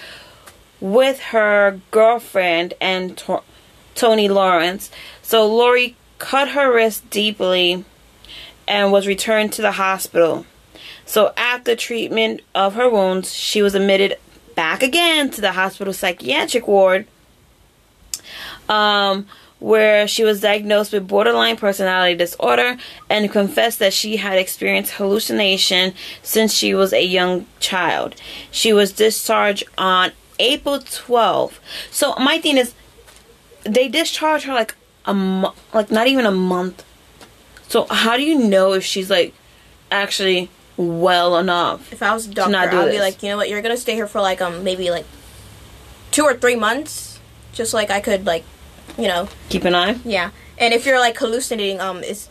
[0.80, 3.42] with her girlfriend and to-
[3.94, 4.90] Tony Lawrence.
[5.22, 7.84] So Laurie cut her wrist deeply
[8.68, 10.44] and was returned to the hospital.
[11.06, 14.18] So after treatment of her wounds, she was admitted
[14.54, 17.06] back again to the hospital psychiatric ward,
[18.68, 19.26] um,
[19.66, 22.76] where she was diagnosed with borderline personality disorder
[23.10, 28.14] and confessed that she had experienced hallucination since she was a young child.
[28.52, 31.54] She was discharged on April 12th.
[31.90, 32.74] So my thing is,
[33.64, 36.84] they discharged her like a mo- like not even a month.
[37.66, 39.34] So how do you know if she's like
[39.90, 41.92] actually well enough?
[41.92, 43.94] If I was a doctor, do I'd be like, you know what, you're gonna stay
[43.94, 45.06] here for like um maybe like
[46.12, 47.18] two or three months,
[47.52, 48.44] just like I could like,
[48.98, 49.98] you know, Keep an eye.
[50.04, 50.30] yeah.
[50.58, 52.28] And if you're like hallucinating, um, is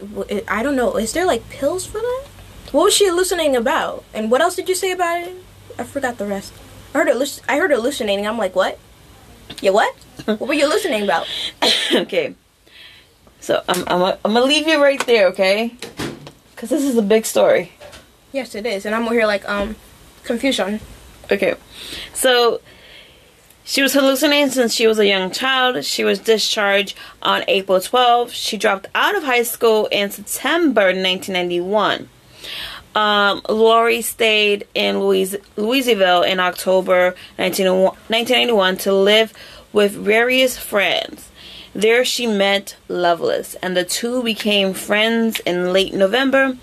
[0.48, 2.24] I don't know, is there like pills for that?
[2.72, 4.04] What was she hallucinating about?
[4.14, 5.36] And what else did you say about it?
[5.78, 6.52] I forgot the rest.
[6.94, 7.42] I heard it.
[7.48, 8.26] I heard hallucinating.
[8.26, 8.80] I'm like, what?
[9.62, 9.94] Yeah, what?
[10.26, 11.28] what were you hallucinating about?
[11.94, 12.34] okay.
[13.40, 15.76] So I'm I'm I'm gonna leave you right there, okay?
[16.52, 17.74] Because this is a big story.
[18.32, 19.76] Yes, it is, and I'm over here like um,
[20.24, 20.80] confusion.
[21.32, 21.56] Okay.
[22.14, 22.60] So
[23.66, 25.84] she was hallucinating since she was a young child.
[25.84, 28.32] She was discharged on April 12th.
[28.32, 32.08] She dropped out of high school in September 1991.
[32.94, 39.34] Um, Laurie stayed in Louis- Louisville in October 1901 1991 to live
[39.74, 41.30] with various friends.
[41.74, 46.56] There she met Loveless, and the two became friends in late November.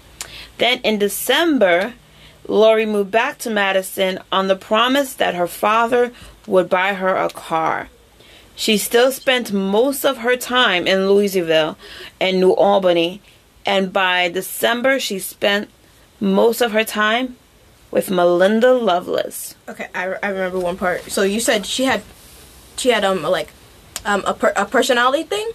[0.56, 1.94] Then in December,
[2.48, 6.12] Laurie moved back to Madison on the promise that her father
[6.46, 7.88] would buy her a car.
[8.54, 11.76] She still spent most of her time in Louisville
[12.20, 13.22] and New Albany,
[13.64, 15.70] and by December, she spent
[16.20, 17.36] most of her time
[17.90, 19.54] with Melinda Loveless.
[19.68, 21.10] Okay, I, I remember one part.
[21.10, 22.02] So you said she had,
[22.76, 23.50] she had um like,
[24.04, 25.50] um a per, a personality thing.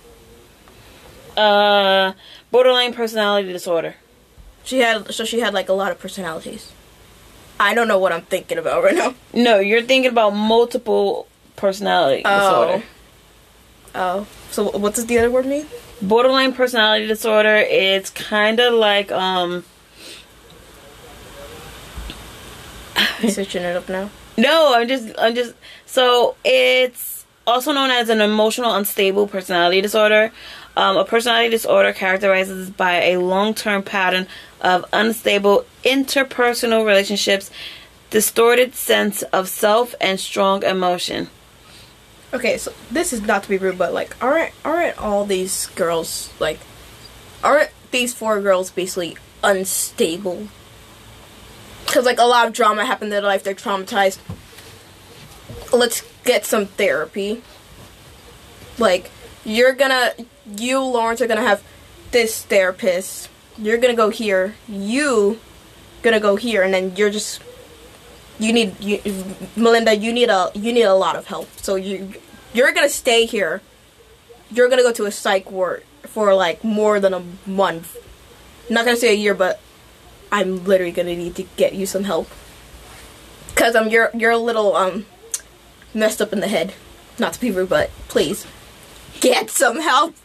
[1.35, 2.13] Uh,
[2.51, 3.95] borderline personality disorder.
[4.63, 6.71] She had so she had like a lot of personalities.
[7.59, 9.15] I don't know what I'm thinking about right now.
[9.33, 12.83] No, you're thinking about multiple personality disorder.
[13.95, 15.65] Oh, so what does the other word mean?
[16.01, 17.55] Borderline personality disorder.
[17.55, 19.63] It's kind of like um.
[23.21, 24.11] You searching it up now.
[24.37, 25.55] No, I'm just I'm just
[25.87, 30.31] so it's also known as an emotional unstable personality disorder.
[30.75, 34.27] Um, a personality disorder characterizes by a long-term pattern
[34.61, 37.51] of unstable interpersonal relationships,
[38.09, 41.29] distorted sense of self, and strong emotion.
[42.33, 46.33] Okay, so this is not to be rude, but like, aren't aren't all these girls
[46.39, 46.59] like,
[47.43, 50.47] aren't these four girls basically unstable?
[51.85, 54.19] Because like a lot of drama happened in their life, they're traumatized.
[55.71, 57.41] Let's get some therapy.
[58.77, 59.09] Like,
[59.45, 60.13] you're gonna,
[60.57, 61.63] you Lawrence are gonna have
[62.11, 63.29] this therapist.
[63.57, 64.55] You're gonna go here.
[64.67, 65.39] You
[66.03, 67.41] gonna go here, and then you're just
[68.39, 69.01] you need you
[69.55, 71.49] Melinda you need a you need a lot of help.
[71.57, 72.13] So you
[72.53, 73.61] you're gonna stay here.
[74.51, 77.97] You're gonna go to a psych ward for like more than a month.
[78.69, 79.59] Not gonna say a year but
[80.31, 82.29] I'm literally gonna need to get you some help.
[83.49, 85.05] Because um you're you're a little um
[85.93, 86.73] messed up in the head.
[87.17, 88.45] Not to be rude but please
[89.19, 90.15] get some help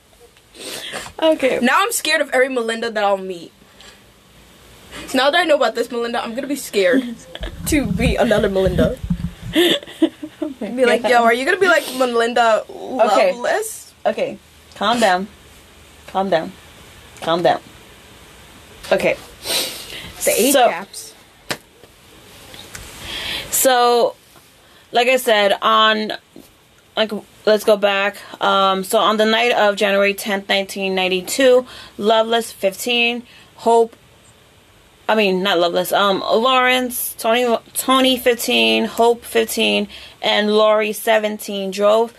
[1.21, 1.59] Okay.
[1.63, 3.53] now I'm scared of every Melinda that I'll meet
[5.09, 7.03] So now that I know about this Melinda I'm gonna be scared
[7.67, 8.99] to be another Melinda
[9.53, 13.33] Be like, yo, are you gonna be like Melinda Okay.
[13.33, 13.95] Loveless?
[14.05, 14.39] Okay.
[14.75, 15.29] Calm down.
[16.09, 16.53] Calm down.
[17.21, 17.61] Calm down.
[18.91, 19.17] Okay.
[20.25, 21.15] The A So- caps.
[23.51, 24.17] So,
[24.93, 26.13] like I said, on
[26.97, 27.13] like
[27.47, 28.17] let's go back.
[28.41, 31.67] Um, so on the night of January tenth, nineteen ninety two,
[31.99, 33.23] Loveless fifteen,
[33.57, 33.97] Hope.
[35.09, 35.93] I mean, not Loveless.
[35.93, 39.89] Um, Lawrence, Toni, Toni fifteen, Hope fifteen,
[40.21, 42.15] and Laurie seventeen drove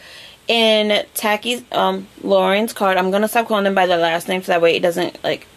[0.48, 2.98] in Tackett's um Lauren's car.
[2.98, 5.48] I'm gonna stop calling them by their last name so that way it doesn't like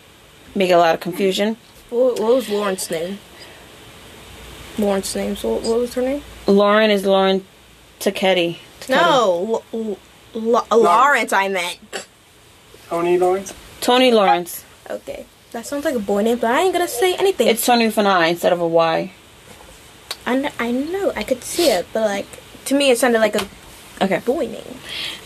[0.55, 1.57] make a lot of confusion.
[1.91, 3.19] What, what was Lauren's name?
[4.79, 5.37] Lauren's name.
[5.37, 6.23] So what, what was her name?
[6.47, 7.45] Lauren is Lauren
[7.99, 8.59] Taketti.
[8.89, 9.97] No, L-
[10.35, 11.33] L- L- Lawrence.
[11.33, 12.07] I meant.
[12.89, 13.53] Toni Lawrence?
[13.81, 14.65] Toni Lawrence.
[14.89, 17.49] Okay, that sounds like a boy name, but I ain't gonna say anything.
[17.49, 19.13] It's Toni with an I instead of a Y.
[20.27, 22.27] I, kn- I know I could see it, but like
[22.67, 23.47] to me it sounded like a
[24.03, 24.19] Okay.
[24.27, 24.77] boy name.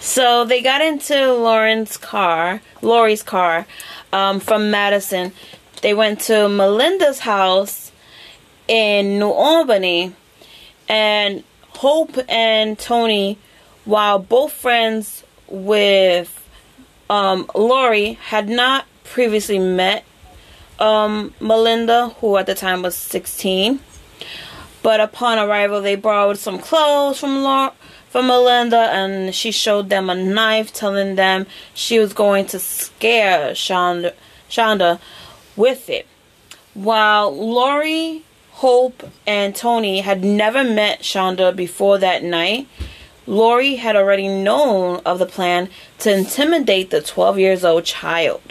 [0.01, 3.67] So they got into Lauren's car, Laurie's car,
[4.13, 5.33] um, from Madison.
[5.83, 7.91] They went to Melinda's house
[8.69, 10.15] in New Albany,
[10.89, 11.43] and
[11.81, 13.39] Hope and Toni,
[13.87, 16.47] while both friends with
[17.09, 20.05] um, Laurie, had not previously met
[20.79, 23.81] um, Melinda, who at the time was 16.
[24.83, 27.73] But upon arrival, they borrowed some clothes from Laura,
[28.11, 33.53] from Melinda, and she showed them a knife, telling them she was going to scare
[33.53, 34.13] Shanda,
[34.51, 35.01] Shanda
[35.57, 36.07] with it.
[36.75, 38.27] While Laurie,
[38.61, 42.69] Hope, and Toni had never met Shanda before that night,
[43.27, 45.71] Laurie had already known of the plan
[46.01, 48.43] to intimidate the 12 years old child.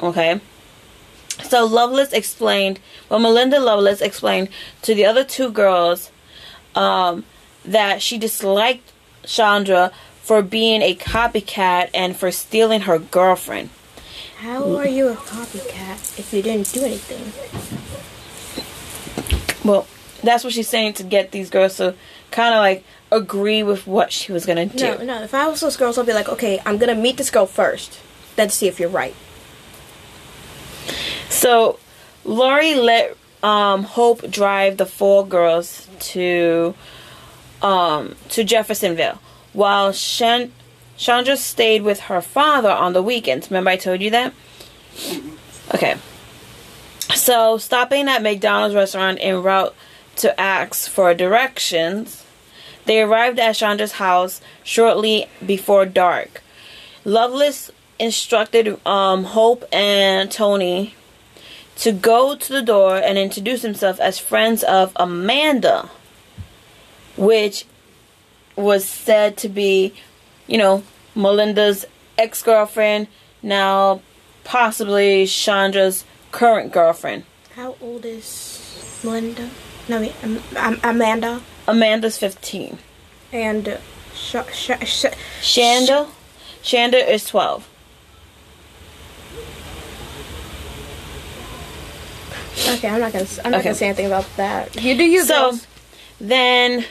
[0.00, 0.40] Okay?
[1.44, 4.48] So Loveless explained, well, Melinda Loveless explained
[4.82, 6.10] to the other two girls
[6.74, 7.24] um,
[7.64, 8.90] that she disliked
[9.22, 13.70] Shanda for being a copycat and for stealing her girlfriend.
[14.38, 17.79] How are you a copycat if you didn't do anything?
[19.64, 19.86] Well,
[20.22, 21.94] that's what she's saying to get these girls to
[22.30, 24.84] kind of like agree with what she was gonna do.
[24.98, 25.22] No, no.
[25.22, 28.00] If I was those girls, I'd be like, okay, I'm gonna meet this girl first,
[28.36, 29.14] then see if you're right.
[31.28, 31.78] So
[32.24, 36.74] Laurie let um, Hope drive the four girls to
[37.62, 39.18] um, to Jeffersonville,
[39.52, 40.52] while Shan-
[40.98, 43.50] Shanda stayed with her father on the weekends.
[43.50, 44.32] Remember, I told you that.
[45.74, 45.96] Okay.
[47.20, 49.74] So, stopping at McDonald's restaurant en route
[50.16, 52.24] to ask for directions,
[52.86, 56.42] they arrived at Shanda's house shortly before dark.
[57.04, 60.94] Loveless instructed um, Hope and Toni
[61.76, 65.90] to go to the door and introduce himself as friends of Amanda,
[67.18, 67.66] which
[68.56, 69.92] was said to be,
[70.46, 70.82] you know,
[71.14, 71.84] Melinda's
[72.16, 73.08] ex girlfriend,
[73.42, 74.00] now
[74.42, 77.24] possibly Shanda's current girlfriend.
[77.56, 79.50] How old is Melinda?
[79.88, 81.40] No, I mean, Am- Am- Amanda.
[81.66, 82.78] Amanda's 15.
[83.32, 83.76] And uh,
[84.14, 85.04] sh- sh- sh-
[85.40, 86.08] Shanda?
[86.62, 87.66] Shanda is 12.
[92.68, 93.26] Okay, I'm not gonna.
[93.44, 93.64] I'm not Okay.
[93.64, 94.80] gonna say anything about that.
[94.80, 95.24] You do you.
[95.24, 95.66] So girls.
[96.20, 96.84] then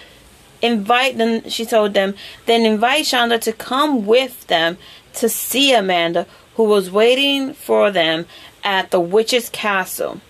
[0.61, 2.15] invite them, she told them,
[2.45, 4.77] then invite Shanda to come with them
[5.15, 6.25] to see Amanda,
[6.55, 8.25] who was waiting for them
[8.63, 10.21] at the witch's castle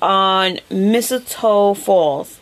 [0.00, 2.40] on Mistletoe Falls.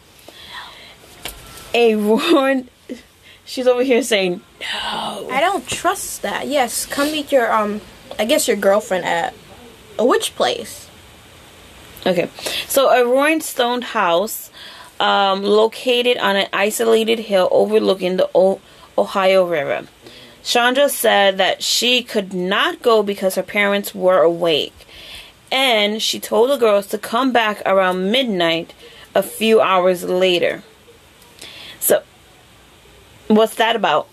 [1.74, 2.68] A roaring.
[3.45, 5.28] She's over here saying, no.
[5.30, 6.47] I don't trust that.
[6.49, 7.80] Yes, come meet your um.
[8.18, 9.34] I guess your girlfriend at
[9.99, 10.89] a witch place.
[12.07, 12.30] Okay,
[12.66, 14.51] so a roaring stone house
[15.01, 18.61] um, located on an isolated hill overlooking the o-
[18.97, 19.86] Ohio River.
[20.43, 24.78] Shanda said that she could not go because her parents were awake,
[25.51, 28.74] and she told the girls to come back around midnight
[29.14, 30.62] a few hours later.
[31.80, 32.03] So,
[33.28, 34.09] what's that about?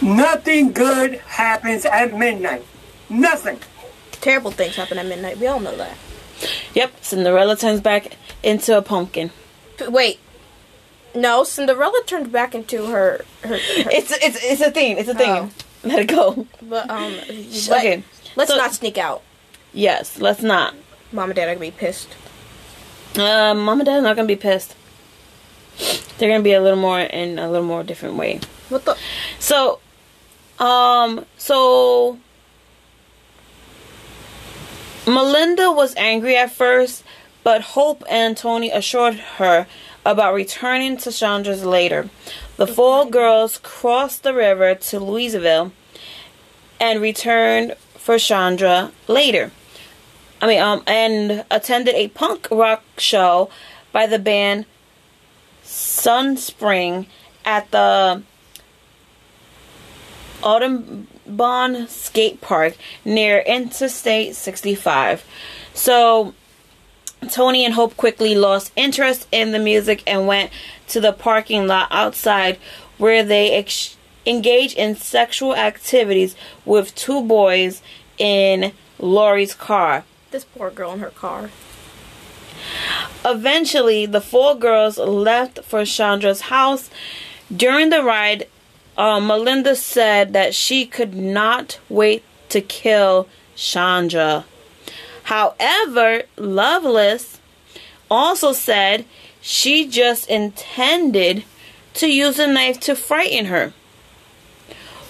[0.00, 2.66] Nothing good happens at midnight.
[3.08, 3.58] Nothing.
[4.12, 5.38] Terrible things happen at midnight.
[5.38, 5.96] We all know that.
[6.74, 9.30] Yep, Cinderella turns back into a pumpkin.
[9.88, 10.18] Wait.
[11.14, 13.48] No, Cinderella turned back into her her.
[13.48, 14.96] her It's it's it's a thing.
[14.98, 15.30] It's a thing.
[15.30, 15.50] Oh.
[15.84, 16.46] Let it go.
[16.62, 17.12] but um.
[17.14, 18.02] okay, Let,
[18.36, 19.22] let's so- not sneak out.
[19.72, 20.74] Yes, let's not.
[21.12, 22.08] Mom and Dad are gonna be pissed.
[23.18, 24.74] Um, mom and dad are not gonna be pissed.
[26.18, 28.40] They're gonna be a little more in a little more different way.
[28.70, 28.96] What the?
[29.38, 29.80] So,
[30.58, 32.18] um, so
[35.06, 37.02] Melinda was angry at first,
[37.44, 39.66] but Hope and Toni assured her
[40.06, 42.08] about returning to Shanda's later.
[42.56, 45.72] The four girls crossed the river to Louisville
[46.78, 49.50] and returned for Shanda later.
[50.40, 53.48] I mean, um, and attended a punk rock show
[53.92, 54.66] by the band
[55.64, 57.06] Sunspring
[57.44, 58.22] at the
[60.42, 65.24] Audubon Skate Park near Interstate 65.
[65.74, 66.34] So,
[67.30, 70.50] Toni and Hope quickly lost interest in the music and went
[70.92, 72.58] to the parking lot outside
[72.98, 77.82] where they ex- engaged in sexual activities with two boys
[78.18, 80.04] in Laurie's car.
[80.30, 81.50] This poor girl in her car.
[83.24, 86.90] Eventually, the four girls left for Shanda's house.
[87.54, 88.46] During the ride,
[88.96, 94.44] uh, Melinda said that she could not wait to kill Shanda.
[95.24, 97.40] However, Loveless
[98.10, 99.06] also said
[99.42, 101.44] she just intended
[101.94, 103.74] to use a knife to frighten her.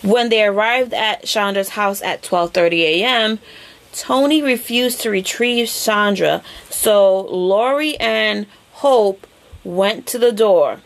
[0.02, 3.38] When they arrived at Shanda's house at 12:30 a.m.,
[3.92, 9.26] Toni refused to retrieve Shanda, so Laurie and Hope
[9.62, 10.80] went to the door.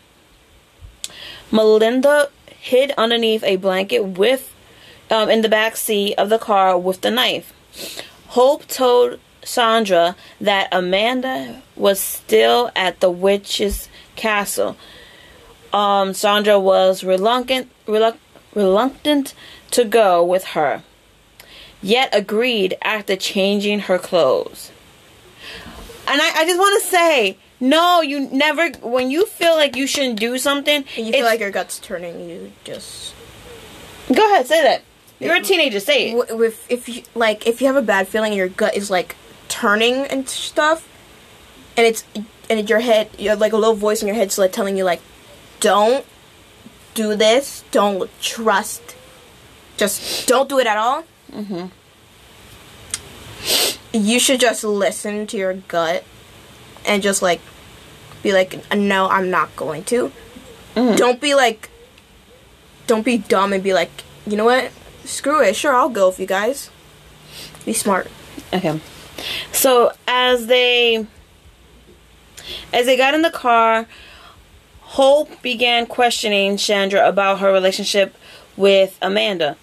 [1.49, 4.53] Melinda hid underneath a blanket with
[5.09, 7.53] um, in the back seat of the car with the knife.
[8.27, 13.87] Hope told Shanda that Amanda was still at the witch's
[14.17, 14.75] castle.
[15.71, 18.17] Um, Shanda was reluctant, reluc-
[18.53, 19.33] reluctant
[19.71, 20.83] to go with her,
[21.81, 24.71] yet agreed after changing her clothes.
[26.09, 28.69] And I, I just want to say, no, you never.
[28.81, 32.29] When you feel like you shouldn't do something, And you feel like your gut's turning.
[32.29, 33.13] You just
[34.13, 34.83] Go ahead, say that.
[35.19, 35.79] You're a teenager.
[35.79, 36.37] Say it.
[36.37, 39.15] with if you like if you have a bad feeling and your gut is like
[39.47, 40.87] turning and stuff,
[41.75, 42.03] and it's
[42.49, 44.77] and in your head you have like a little voice in your head's like telling
[44.77, 45.01] you like,
[45.59, 46.05] don't
[46.93, 48.95] do this, don't trust,
[49.77, 51.03] just don't do it at all.
[51.31, 51.67] Mm-hmm.
[53.93, 56.03] You should just listen to your gut
[56.85, 57.41] and just like
[58.23, 60.11] be like, no, I'm not going to.
[60.75, 60.97] Mhm.
[60.97, 61.69] Don't be like,
[62.87, 63.89] don't be dumb and be like,
[64.25, 64.71] you know what?
[65.05, 65.55] Screw it.
[65.55, 66.69] Sure, I'll go with you guys.
[67.65, 68.07] Be smart.
[68.53, 68.79] Okay.
[69.51, 71.07] So as they
[72.73, 73.87] as they got in the car,
[74.81, 78.15] Hope began questioning Shanda about her relationship
[78.55, 79.57] with Amanda.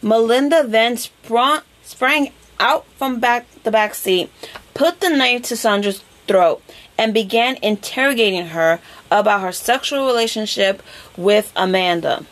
[0.00, 4.30] Melinda then sprung, sprang out from back the back seat,
[4.72, 6.62] put the knife to Shanda's throat,
[6.96, 8.80] and began interrogating her
[9.10, 10.82] about her sexual relationship
[11.16, 12.24] with Amanda.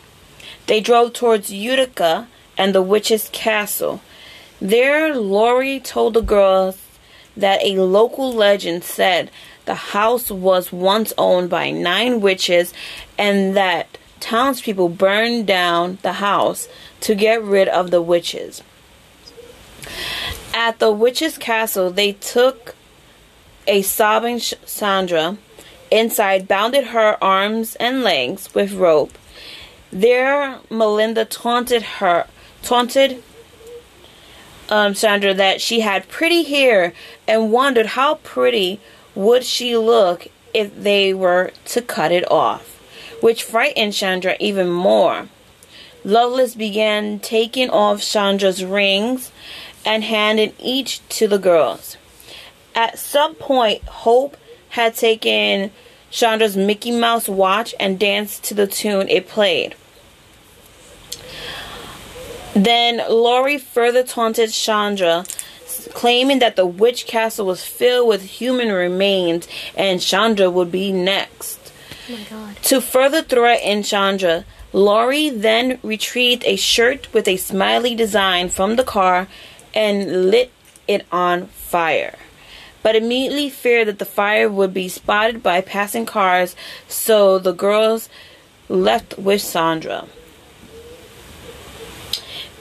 [0.67, 4.01] They drove towards Utica and the witch's castle.
[4.63, 6.77] There, Laurie told the girls
[7.35, 9.29] that a local legend said
[9.65, 12.73] the house was once owned by nine witches
[13.17, 16.69] and that townspeople burned down the house
[17.01, 18.63] to get rid of the witches.
[20.53, 22.73] At the witch's castle, they took
[23.67, 25.37] a sobbing Shanda
[25.91, 29.17] inside, bounded her arms and legs with rope.
[29.91, 32.27] There, Melinda taunted her,
[32.61, 33.21] taunted
[34.73, 36.93] um, Shanda that she had pretty hair
[37.27, 38.79] and wondered how pretty
[39.13, 42.81] would she look if they were to cut it off,
[43.21, 45.27] which frightened Shanda even more.
[46.03, 49.31] Loveless began taking off Shanda's rings
[49.85, 51.95] and handing each to the girls.
[52.73, 54.37] At some point, Hope
[54.69, 55.69] had taken
[56.11, 59.75] Shanda's Mickey Mouse watch and danced to the tune it played.
[62.55, 65.27] Then Laurie further taunted Shanda,
[65.93, 71.71] claiming that the witch castle was filled with human remains and Shanda would be next.
[72.09, 72.55] Oh my god.
[72.63, 78.83] To further threaten Shanda, Laurie then retrieved a shirt with a smiley design from the
[78.83, 79.27] car
[79.73, 80.51] and lit
[80.87, 82.15] it on fire.
[82.81, 86.55] But immediately feared that the fire would be spotted by passing cars,
[86.87, 88.09] so the girls
[88.67, 90.07] left with Shanda.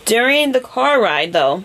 [0.04, 1.64] During the car ride, though,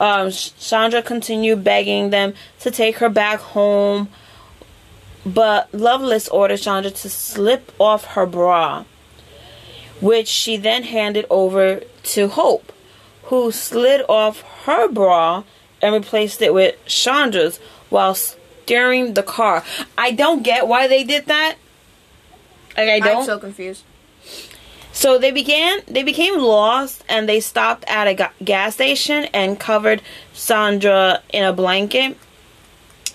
[0.00, 4.08] um, Shanda continued begging them to take her back home,
[5.24, 8.84] but Loveless ordered Shanda to slip off her bra,
[10.00, 12.72] which she then handed over to Hope,
[13.24, 15.44] who slid off her bra
[15.80, 17.58] and replaced it with Shanda's
[17.90, 19.64] while steering the car.
[19.96, 21.56] I don't get why they did that.
[22.76, 23.18] Like I don't.
[23.18, 23.84] I'm so confused.
[24.92, 30.02] So they began they became lost and they stopped at a gas station and covered
[30.34, 32.16] Shanda in a blanket.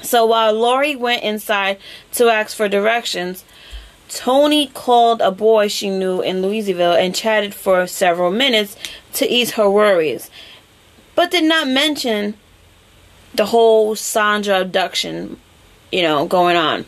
[0.01, 1.77] So while Laurie went inside
[2.13, 3.43] to ask for directions,
[4.09, 8.75] Toni called a boy she knew in Louisville and chatted for several minutes
[9.13, 10.29] to ease her worries,
[11.15, 12.35] but did not mention
[13.33, 15.39] the whole Shanda abduction,
[15.91, 16.85] you know, going on.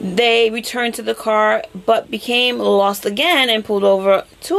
[0.00, 4.54] They returned to the car but became lost again and pulled over to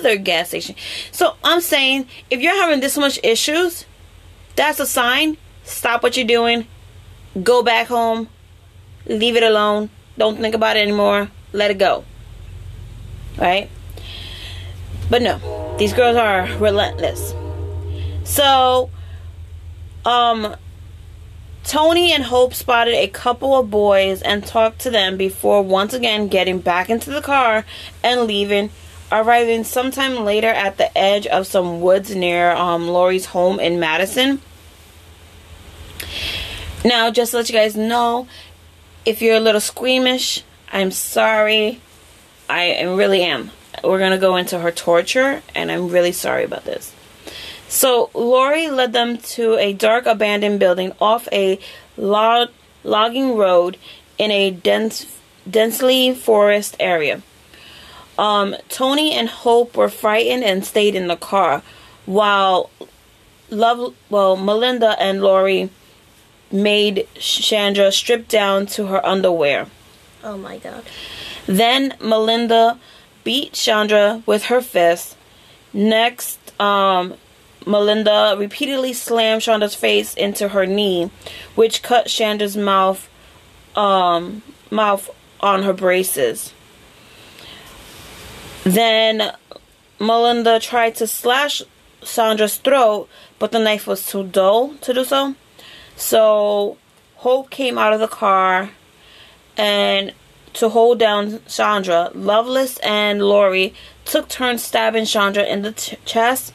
[0.00, 0.76] another gas station.
[1.10, 3.84] So I'm saying if you're having this much issues,
[4.56, 5.36] that's a sign.
[5.64, 6.66] Stop what you're doing.
[7.42, 8.28] Go back home.
[9.06, 9.90] Leave it alone.
[10.18, 11.30] Don't think about it anymore.
[11.52, 12.04] Let it go.
[13.38, 13.70] Right?
[15.08, 17.34] But no, these girls are relentless.
[18.24, 18.90] So,
[20.04, 20.54] um,
[21.70, 26.26] Toni and Hope spotted a couple of boys and talked to them before once again
[26.26, 27.64] getting back into the car
[28.02, 28.70] and leaving,
[29.12, 34.42] arriving sometime later at the edge of some woods near um, Laurie's home in Madison.
[36.84, 38.26] Now, just to let you guys know,
[39.06, 40.42] if you're a little squeamish,
[40.72, 41.80] I'm sorry.
[42.48, 43.52] I really am.
[43.84, 46.92] We're going to go into her torture, and I'm really sorry about this.
[47.70, 51.60] So Laurie led them to a dark abandoned building off a
[51.96, 52.50] log-
[52.82, 53.76] logging road
[54.18, 55.06] in a dense,
[55.48, 57.22] densely forest area.
[58.18, 61.62] Um, Toni and Hope were frightened and stayed in the car,
[62.06, 62.70] while
[63.50, 65.70] Love, well, Melinda and Laurie
[66.50, 69.68] made Shanda strip down to her underwear.
[70.24, 70.84] Oh my god.
[71.46, 72.78] Then Melinda
[73.22, 75.16] beat Shanda with her fist.
[75.72, 77.14] Next, um,
[77.66, 81.10] Melinda repeatedly slammed Shanda's face into her knee,
[81.54, 83.08] which cut Shanda's mouth
[83.76, 86.52] um, mouth on her braces.
[88.64, 89.32] Then
[89.98, 91.62] Melinda tried to slash
[92.02, 93.08] Shanda's throat,
[93.38, 95.34] but the knife was too dull to do so.
[95.96, 96.78] So
[97.16, 98.70] Hope came out of the car
[99.56, 100.14] and
[100.54, 106.52] to hold down Shanda, Loveless and Laurie took turns stabbing Shanda in the t- chest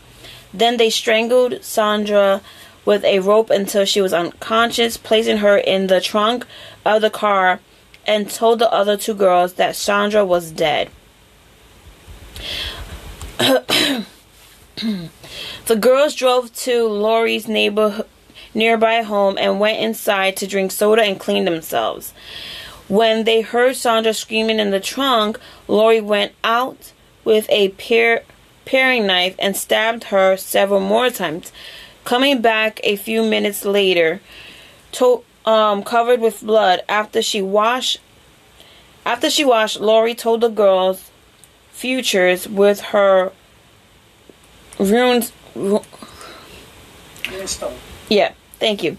[0.59, 2.41] then they strangled Shanda
[2.85, 6.45] with a rope until she was unconscious, placing her in the trunk
[6.85, 7.59] of the car,
[8.05, 10.89] and told the other two girls that Shanda was dead.
[13.39, 14.05] the
[15.79, 18.05] girls drove to Laurie's neighbor
[18.53, 22.13] nearby home and went inside to drink soda and clean themselves.
[22.87, 26.93] When they heard Shanda screaming in the trunk, Lori went out
[27.23, 28.23] with a pair
[28.65, 31.51] paring knife and stabbed her several more times.
[32.03, 34.21] coming back a few minutes later,
[34.91, 36.81] to, um, covered with blood.
[36.87, 37.99] After she washed,
[39.05, 41.09] after she washed, Laurie told the girls
[41.71, 43.31] futures with her
[44.79, 45.31] runes.
[48.09, 48.97] Yeah, thank you.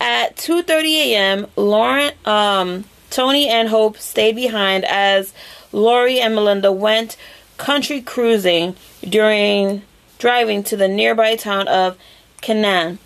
[0.00, 5.32] At 2:30 a.m., Lauren, um, Toni, and Hope stayed behind as
[5.72, 7.16] Laurie and Melinda went
[7.56, 9.82] country cruising during
[10.18, 11.96] driving to the nearby town of
[12.40, 12.98] Canaan.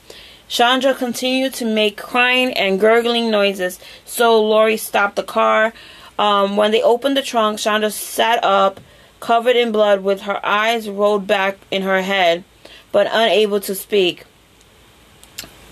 [0.48, 5.74] Shanda continued to make crying and gurgling noises, so Laurie stopped the car.
[6.18, 8.80] Um, when they opened the trunk, Shanda sat up,
[9.20, 12.44] covered in blood, with her eyes rolled back in her head,
[12.92, 14.24] but unable to speak.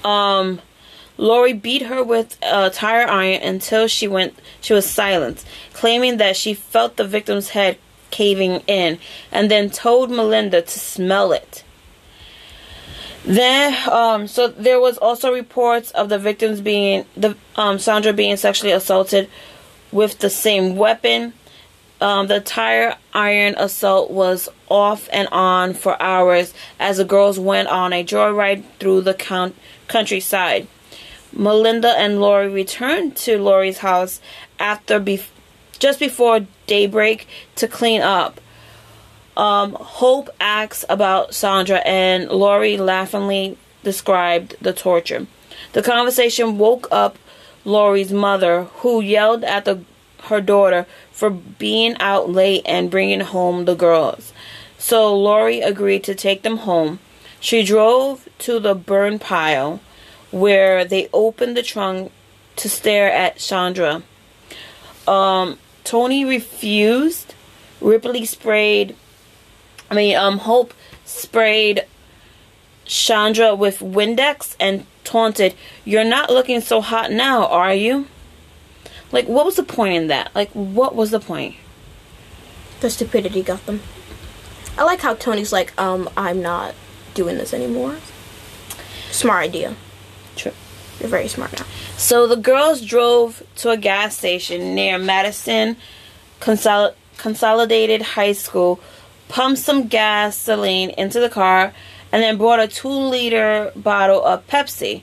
[0.04, 0.60] Um,
[1.16, 4.38] Laurie beat her with a tire iron until she went.
[4.60, 7.78] She was silent, claiming that she felt the victim's head
[8.10, 8.98] caving in,
[9.32, 11.64] and then told Melinda to smell it.
[13.24, 18.36] Then, um, so there was also reports of the victims being the um, Shanda being
[18.36, 19.28] sexually assaulted
[19.90, 21.32] with the same weapon.
[22.00, 27.68] Um, the tire iron assault was off and on for hours as the girls went
[27.68, 29.56] on a joyride through the count-
[29.88, 30.68] countryside.
[31.32, 34.20] Melinda and Laurie returned to Laurie's house
[34.58, 35.22] after be-
[35.76, 38.40] just before daybreak to clean up.
[39.36, 45.26] Um, Hope asks about Shanda, and Laurie laughingly described the torture.
[45.72, 47.18] The conversation woke up
[47.64, 49.82] Laurie's mother, who yelled at the,
[50.24, 54.32] her daughter for being out late and bringing home the girls.
[54.78, 56.98] So Lori agreed to take them home.
[57.40, 59.80] She drove to the burn pile
[60.30, 62.12] where they opened the trunk
[62.56, 64.02] to stare at Shanda.
[65.06, 67.34] Um, Toni refused.
[67.80, 68.94] Rippey sprayed
[69.90, 70.74] I mean, um, Hope
[71.04, 71.84] sprayed
[72.86, 78.06] Shanda with Windex and taunted, You're not looking so hot now, are you?
[79.12, 80.34] Like, what was the point in that?
[80.34, 81.56] Like, what was the point?
[82.80, 83.80] The stupidity got them.
[84.76, 86.74] I like how Toni's like, um, I'm not
[87.14, 87.96] doing this anymore.
[89.10, 89.74] Smart idea.
[90.34, 90.52] True.
[91.00, 91.66] You're very smart now.
[91.96, 95.76] So the girls drove to a gas station near Madison
[96.40, 98.80] Consol- Consolidated High School
[99.28, 101.72] pumped some gasoline into the car,
[102.12, 105.02] and then brought a two liter bottle of Pepsi.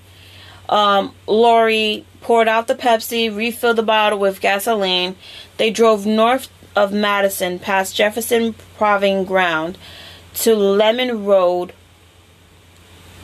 [0.69, 5.15] Um, Laurie poured out the Pepsi, refilled the bottle with gasoline.
[5.57, 9.77] They drove north of Madison past Jefferson Proving Ground
[10.35, 11.73] to Lemon Road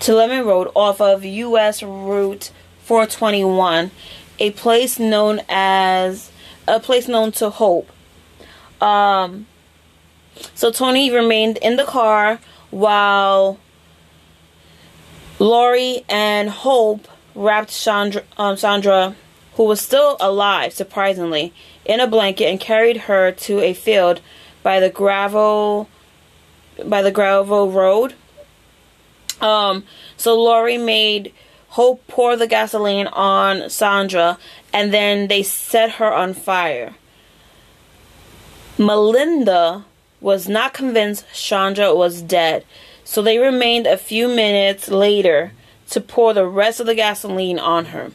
[0.01, 2.51] to Lemon Road off of US Route
[2.89, 3.91] 421,
[4.39, 6.31] a place known as
[6.67, 7.87] a place known to Hope.
[8.81, 9.45] Um,
[10.55, 12.39] so Toni remained in the car
[12.71, 13.59] while
[15.37, 19.13] Laurie and Hope wrapped um, Shanda,
[19.53, 21.53] who was still alive, surprisingly,
[21.85, 24.19] in a blanket and carried her to a field
[24.63, 25.87] by the gravel
[26.83, 28.15] by the gravel road.
[29.41, 29.83] Um,
[30.17, 31.31] so Laurie made
[31.69, 34.37] Hope pour the gasoline on Shanda,
[34.73, 36.95] and then they set her on fire.
[38.77, 39.85] Melinda
[40.21, 42.65] was not convinced Shanda was dead,
[43.03, 45.51] so they remained a few minutes later
[45.89, 48.11] to pour the rest of the gasoline on her.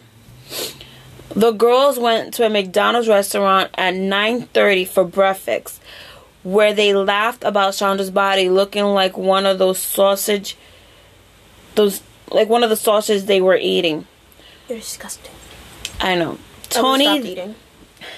[1.35, 5.81] The girls went to a McDonald's restaurant at 9:30 for breakfast,
[6.43, 10.57] where they laughed about Shanda's body looking like one of those sausage
[11.75, 14.07] those like one of the sausages they were eating.
[14.69, 15.33] You're disgusting.
[16.01, 16.39] I know.
[16.69, 17.55] Toni eating.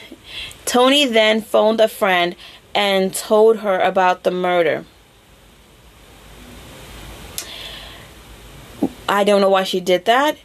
[0.65, 2.37] Toni then phoned a friend
[2.75, 4.85] and told her about the murder.
[9.09, 10.37] I don't know why she did that.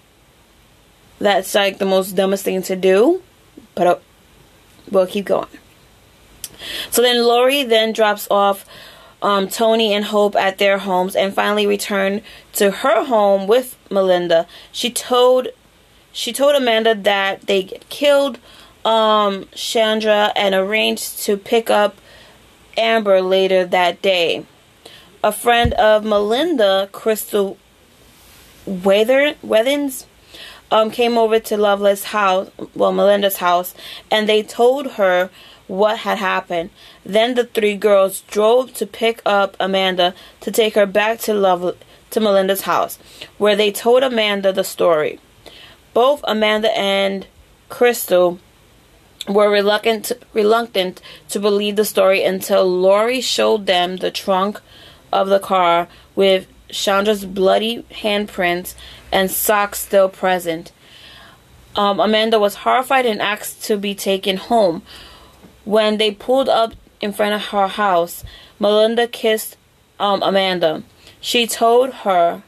[1.19, 3.21] That's like the most dumbest thing to do,
[3.75, 3.99] but uh,
[4.89, 5.47] we'll keep going.
[6.89, 8.65] So then Laurie then drops off
[9.21, 12.21] um, Toni and Hope at their homes and finally returned
[12.53, 14.47] to her home with Melinda.
[14.71, 15.47] She told
[16.13, 18.37] she told Amanda that they killed
[18.83, 21.95] um, Shanda and arranged to pick up
[22.77, 24.45] Amber later that day.
[25.23, 27.57] A friend of Melinda, Crystal
[28.65, 30.05] Weather Wathen,
[30.71, 33.75] um, came over to Loveless's house, well, Melinda's house,
[34.09, 35.29] and they told her
[35.71, 36.69] what had happened.
[37.05, 41.77] Then the three girls drove to pick up Amanda to take her back to Love
[42.09, 42.99] to Melinda's house,
[43.37, 45.17] where they told Amanda the story.
[45.93, 47.25] Both Amanda and
[47.69, 48.37] Crystal
[49.29, 54.59] were reluctant reluctant to believe the story until Laurie showed them the trunk
[55.13, 58.75] of the car with Shanda's bloody handprints
[59.09, 60.73] and socks still present.
[61.77, 64.81] Um, Amanda was horrified and asked to be taken home.
[65.65, 68.23] When they pulled up in front of her house,
[68.59, 69.57] Melinda kissed
[69.99, 70.83] um, Amanda.
[71.19, 72.43] She told her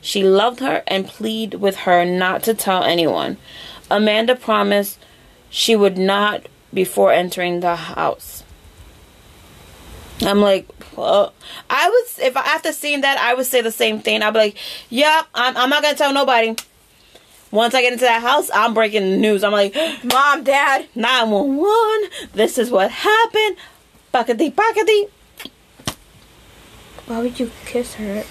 [0.00, 3.36] she loved her and pleaded with her not to tell anyone.
[3.90, 4.98] Amanda promised
[5.50, 8.42] she would not before entering the house.
[10.22, 11.32] I'm like, well,
[11.70, 14.22] I was if after seeing that, I would say the same thing.
[14.22, 14.56] I'd be like,
[14.90, 16.56] "Yep, I'm, I'm not gonna tell nobody."
[17.50, 19.42] Once I get into that house, I'm breaking the news.
[19.42, 19.74] I'm like,
[20.04, 20.86] Mom, Dad.
[20.94, 23.56] 911, this is what happened.
[24.12, 25.08] Buckety, buckety.
[27.06, 28.24] Why would you kiss her?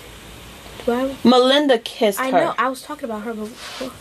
[0.85, 1.15] Why?
[1.23, 2.37] Melinda kissed I her.
[2.37, 2.53] I know.
[2.57, 3.91] I was talking about her before.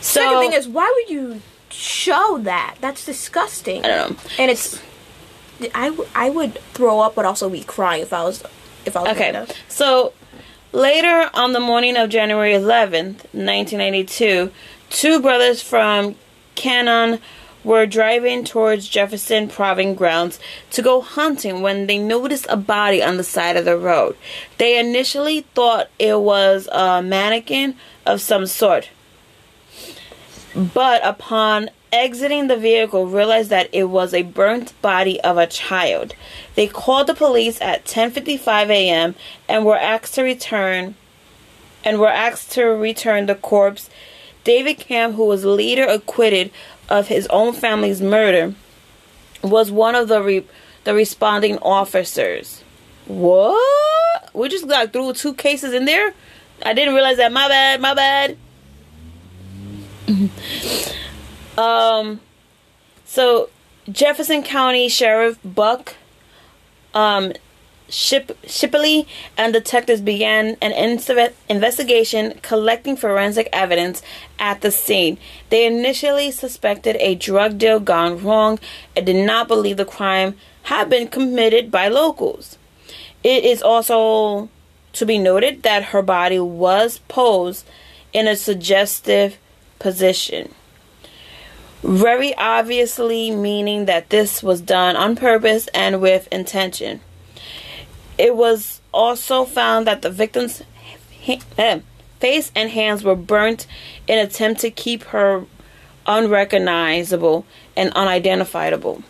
[0.00, 2.76] so, Second thing is, why would you show that?
[2.80, 3.84] That's disgusting.
[3.84, 4.16] I don't know.
[4.38, 4.80] And it's,
[5.74, 8.42] I, w- I would throw up, but also be crying if I was,
[8.86, 9.52] if I was Okay, Amanda.
[9.68, 10.14] so
[10.74, 14.50] later on the morning of January 11th, 1982,
[14.90, 16.16] two brothers from
[16.56, 17.20] Cannon
[17.62, 20.38] were driving towards Jefferson Proving Grounds
[20.70, 24.16] to go hunting when they noticed a body on the side of the road.
[24.58, 28.90] They initially thought it was a mannequin of some sort,
[30.54, 36.14] but upon exiting the vehicle realized that it was a burnt body of a child.
[36.56, 39.14] They called the police at 10:55 a.m.
[39.48, 40.96] and were asked to return
[41.84, 43.88] and were asked to return the corpse.
[44.42, 46.50] David Camp, who was later acquitted
[46.88, 48.54] of his own family's murder,
[49.42, 50.46] was one of the re-
[50.82, 52.62] the responding officers.
[53.06, 54.34] What?
[54.34, 56.12] We just got through two cases in there.
[56.64, 57.32] I didn't realize that.
[57.32, 57.80] My bad.
[57.80, 58.36] My bad.
[61.58, 62.20] um.
[63.04, 63.50] So
[63.90, 65.94] Jefferson County Sheriff Buck
[66.94, 67.32] um,
[67.88, 74.02] Ship- Shipley and detectives began an inve- investigation collecting forensic evidence
[74.38, 75.18] at the scene.
[75.50, 78.58] They initially suspected a drug deal gone wrong
[78.96, 82.56] and did not believe the crime had been committed by locals.
[83.22, 84.48] It is also
[84.94, 87.66] to be noted that her body was posed
[88.12, 89.36] in a suggestive
[89.78, 90.54] position
[91.84, 97.00] very obviously meaning that this was done on purpose and with intention.
[98.16, 100.62] It was also found that the victim's
[102.20, 103.66] face and hands were burnt
[104.06, 105.44] in attempt to keep her
[106.06, 107.44] unrecognizable
[107.76, 109.02] and unidentifiable.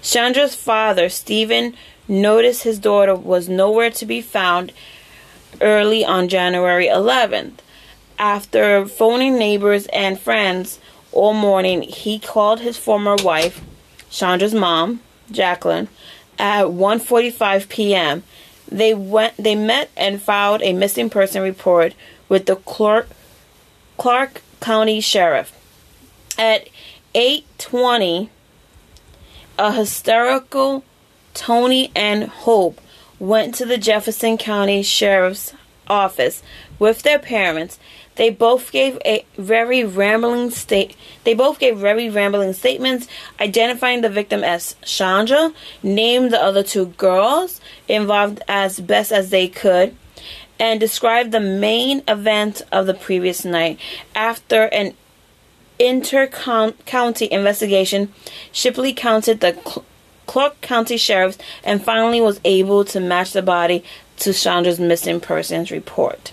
[0.00, 1.74] Shanda's father, Stephen,
[2.06, 4.72] noticed his daughter was nowhere to be found
[5.60, 7.58] early on January 11th.
[8.20, 10.78] After phoning neighbors and friends
[11.18, 13.60] all morning, he called his former wife,
[14.08, 15.00] Shanda's mom,
[15.32, 15.88] Jacqueline,
[16.38, 18.22] at 1:45 p.m.
[18.70, 21.94] They went they met and filed a missing person report
[22.28, 23.08] with the Clark,
[23.96, 25.52] Clark County Sheriff.
[26.38, 26.68] At
[27.16, 28.28] 8:20,
[29.58, 30.84] a hysterical
[31.34, 32.80] Toni and Hope
[33.18, 35.52] went to the Jefferson County Sheriff's
[35.88, 36.44] office
[36.78, 37.80] with their parents.
[38.18, 40.96] They both gave a very rambling state.
[41.22, 43.06] They both gave very rambling statements,
[43.40, 45.54] identifying the victim as Shanda,
[45.84, 49.94] named the other two girls involved as best as they could,
[50.58, 53.78] and described the main event of the previous night.
[54.16, 54.94] After an
[55.78, 58.12] inter-county investigation,
[58.50, 59.84] Shipley counted the Cl-
[60.26, 63.84] Clark County sheriffs and finally was able to match the body
[64.18, 66.32] to Shanda's missing persons report.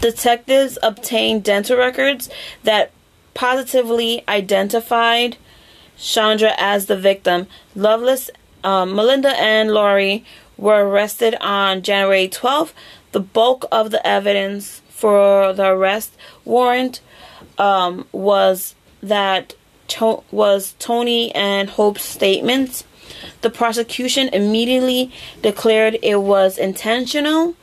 [0.00, 2.28] Detectives obtained dental records
[2.62, 2.90] that
[3.34, 5.36] positively identified
[5.98, 7.46] Shanda as the victim.
[7.74, 8.30] Loveless,
[8.62, 10.24] um, Melinda, and Laurie
[10.56, 12.72] were arrested on January 12th.
[13.12, 17.00] The bulk of the evidence for the arrest warrant
[17.58, 19.54] um, was that
[19.88, 22.84] to- was Toni and Hope's statements.
[23.42, 25.12] The prosecution immediately
[25.42, 27.54] declared it was intentional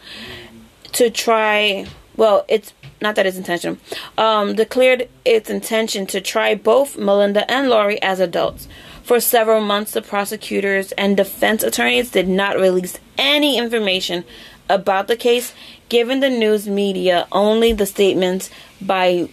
[0.93, 1.85] to try
[2.15, 3.77] well it's not that it's intentional.
[4.17, 8.67] Um declared its intention to try both melinda and laurie as adults.
[9.03, 14.23] For several months the prosecutors and defense attorneys did not release any information
[14.69, 15.53] about the case
[15.89, 18.49] given the news media only the statements
[18.81, 19.29] by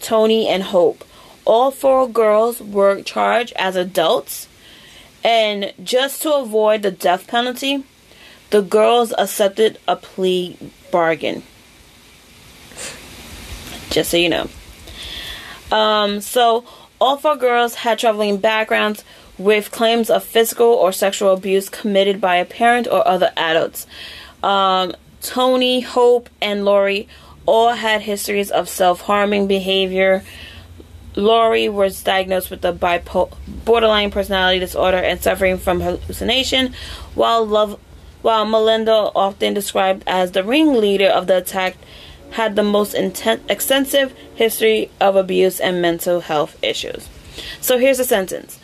[0.00, 1.04] toni and hope.
[1.44, 4.48] All four girls were charged as adults
[5.24, 7.84] and just to avoid the death penalty
[8.50, 10.58] the girls accepted a plea
[10.92, 11.42] bargain.
[13.90, 14.48] Just so you know.
[15.72, 16.64] Um, so
[17.00, 19.02] all four girls had traveling backgrounds
[19.38, 23.88] with claims of physical or sexual abuse committed by a parent or other adults.
[24.42, 27.08] Um, Toni, Hope, and Laurie
[27.46, 30.22] all had histories of self-harming behavior.
[31.16, 33.32] Laurie was diagnosed with a bipolar
[33.64, 36.74] borderline personality disorder and suffering from hallucination,
[37.14, 37.78] while Love,
[38.22, 41.76] while Melinda, often described as the ringleader of the attack,
[42.30, 47.08] had the most inten- extensive history of abuse and mental health issues.
[47.60, 48.58] So here's a sentence.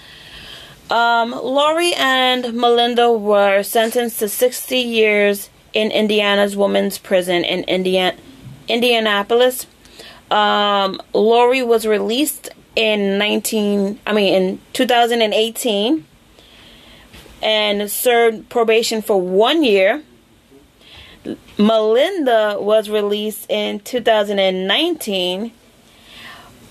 [0.91, 8.17] Um, Laurie and Melinda were sentenced to 60 years in Indiana's women's prison in Indiana,
[8.69, 9.67] Indianapolis.
[10.31, 16.07] Um, Laurie was released in 19, I mean in 2018,
[17.43, 20.03] and served probation for one year.
[21.59, 25.53] Melinda was released in 2019.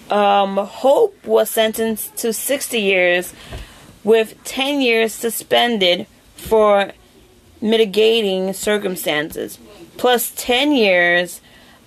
[0.09, 3.33] Um, Hope was sentenced to 60 years
[4.03, 6.91] with 10 years suspended for
[7.61, 9.59] mitigating circumstances,
[9.97, 11.41] plus 10 years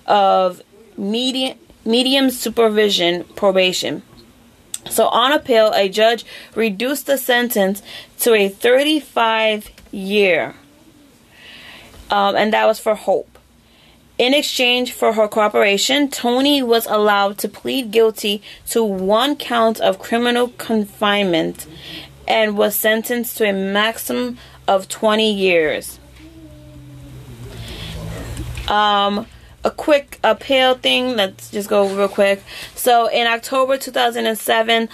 [0.05, 0.61] of
[0.97, 4.03] medium, medium supervision probation.
[4.89, 6.25] So, on appeal, a judge
[6.55, 7.81] reduced the sentence
[8.19, 10.55] to a 35 year,
[12.09, 13.37] um, and that was for Hope.
[14.17, 19.97] In exchange for her cooperation, Toni was allowed to plead guilty to one count of
[19.97, 21.65] criminal confinement
[22.27, 25.99] and was sentenced to a maximum of 20 years.
[28.67, 29.25] Um,
[29.63, 31.15] a quick appeal thing.
[31.15, 32.43] Let's just go real quick.
[32.75, 34.89] So, in October 2007,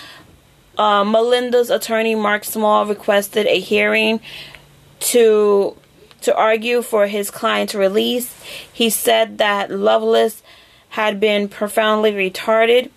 [0.77, 4.19] uh, Melinda's attorney Mark Small requested a hearing
[4.99, 5.75] to
[6.21, 8.33] to argue for his client's release.
[8.71, 10.43] He said that Loveless
[10.89, 12.89] had been profoundly retarded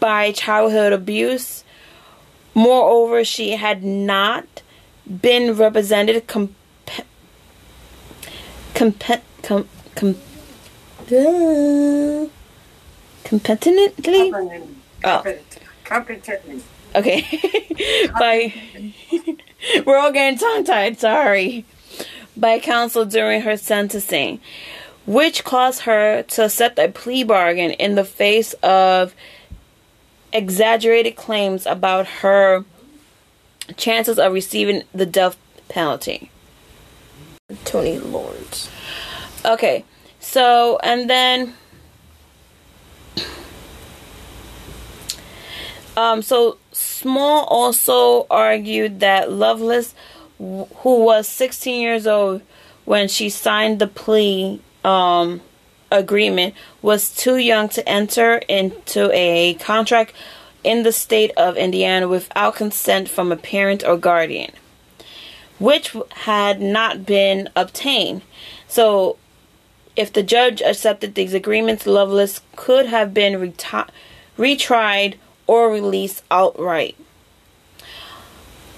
[0.00, 1.64] by childhood abuse.
[2.54, 4.62] Moreover, she had not
[5.06, 6.54] been represented comp-
[8.74, 10.16] comp- com- com-
[11.10, 12.26] uh,
[13.24, 14.32] competently.
[15.04, 15.36] Oh.
[15.84, 16.62] Competently.
[16.94, 17.26] Okay.
[18.18, 18.54] by
[19.86, 20.98] we're all getting tongue tied.
[20.98, 21.64] Sorry.
[22.36, 24.40] By counsel during her sentencing,
[25.06, 29.14] which caused her to accept a plea bargain in the face of
[30.32, 32.64] exaggerated claims about her
[33.76, 35.38] chances of receiving the death
[35.68, 36.30] penalty.
[37.64, 38.68] Toni Lawrence.
[39.46, 39.84] Okay,
[40.18, 41.54] so and then
[45.96, 49.94] um so Small also argued that Loveless
[50.38, 52.42] who was 16 years old
[52.84, 55.40] when she signed the plea um
[55.90, 60.12] agreement was too young to enter into a contract
[60.64, 64.50] in the state of Indiana without consent from a parent or guardian,
[65.60, 68.22] which had not been obtained.
[68.66, 69.16] So,
[69.96, 73.88] if the judge accepted these agreements, Loveless could have been reti-
[74.38, 75.14] retried
[75.46, 76.96] or released outright.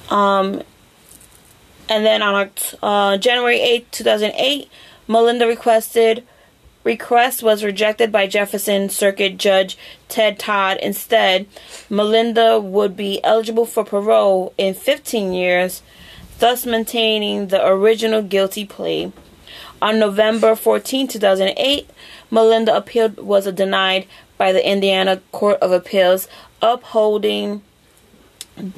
[0.08, 0.62] Um,
[1.88, 2.50] and then on
[2.82, 4.70] uh, January 8, 2008,
[5.06, 6.24] Melinda requested
[6.84, 9.76] request was rejected by Jefferson Circuit Judge
[10.08, 10.78] Ted Todd.
[10.80, 11.46] Instead,
[11.90, 15.82] Melinda would be eligible for parole in 15 years,
[16.38, 19.12] thus maintaining the original guilty plea.
[19.80, 21.88] On November 14, 2008,
[22.30, 24.06] Melinda appeal was denied
[24.36, 26.28] by the Indiana Court of Appeals,
[26.60, 27.62] upholding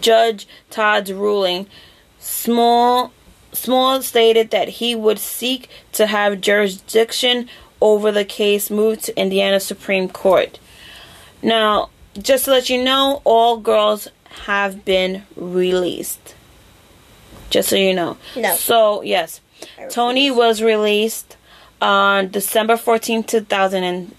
[0.00, 1.66] Judge Todd's ruling.
[2.18, 3.12] Small
[3.52, 7.48] Small stated that he would seek to have jurisdiction
[7.80, 10.58] over the case moved to Indiana Supreme Court.
[11.42, 14.08] Now, just to let you know, all girls
[14.44, 16.34] have been released.
[17.48, 18.16] Just so you know.
[18.36, 18.54] No.
[18.54, 19.40] So, yes.
[19.88, 21.36] Toni was released
[21.80, 24.14] on December 14, 2000, and,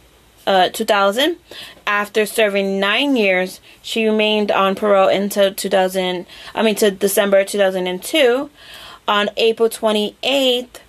[0.48, 1.38] uh, 2000.
[1.86, 6.26] After serving nine years, she remained on parole until 2000,
[6.56, 8.50] I mean, to December 2002.
[9.08, 10.80] On April 28th,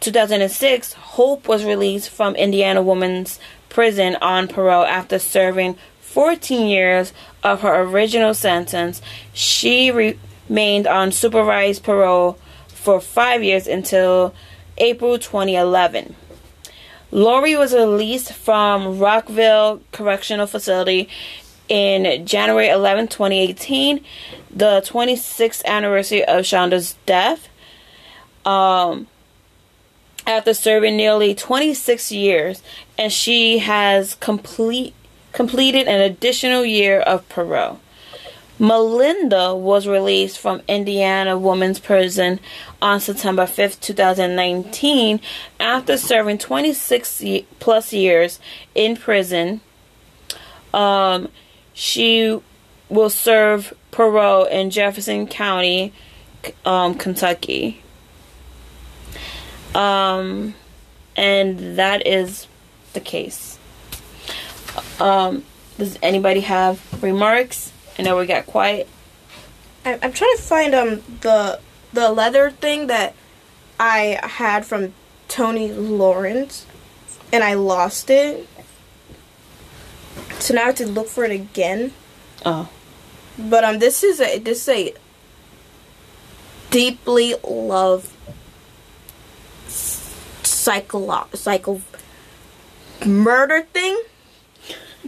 [0.00, 3.38] 2006, Hope was released from Indiana Women's
[3.68, 9.02] Prison on parole after serving 14 years of her original sentence.
[9.32, 12.38] She re- remained on supervised parole
[12.88, 14.34] for five years until
[14.78, 16.16] April 2011.
[17.10, 21.06] Laurie was released from Rockville Correctional Facility
[21.68, 24.02] in January 11, 2018,
[24.50, 27.50] the 26th anniversary of Shanda's death.
[28.46, 29.06] Um,
[30.26, 32.62] after serving nearly 26 years,
[32.96, 34.94] and she has complete
[35.32, 37.80] completed an additional year of parole.
[38.58, 42.40] Melinda was released from Indiana Women's Prison
[42.82, 45.20] on September 5th, 2019,
[45.60, 47.22] after serving 26
[47.60, 48.40] plus years
[48.74, 49.60] in prison.
[50.74, 51.28] Um,
[51.72, 52.40] she
[52.88, 55.92] will serve parole in Jefferson County,
[56.64, 57.82] um, Kentucky.
[59.74, 60.54] Um,
[61.16, 62.48] and that is
[62.92, 63.58] the case.
[64.98, 65.44] Um,
[65.76, 67.72] does anybody have remarks?
[67.98, 68.88] I know we got quiet.
[69.84, 71.60] I, I'm trying to find um the
[71.92, 73.14] the leather thing that
[73.80, 74.92] I had from
[75.28, 76.66] Toni Lawrence,
[77.32, 78.48] and I lost it.
[80.38, 81.92] So now I have to look for it again.
[82.44, 82.68] Oh,
[83.38, 84.94] But um, this is a this is a
[86.70, 88.10] deeply loved
[89.68, 91.80] psycho psycho
[93.04, 94.00] murder thing.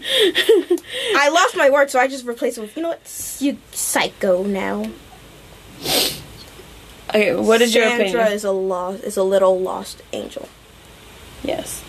[0.03, 4.43] I lost my word, so I just replaced it with you know what you psycho
[4.43, 4.85] now.
[7.11, 7.35] okay.
[7.35, 8.33] What is your Sandra opinion?
[8.33, 10.49] is a lost is a little lost angel.
[11.43, 11.83] Yes.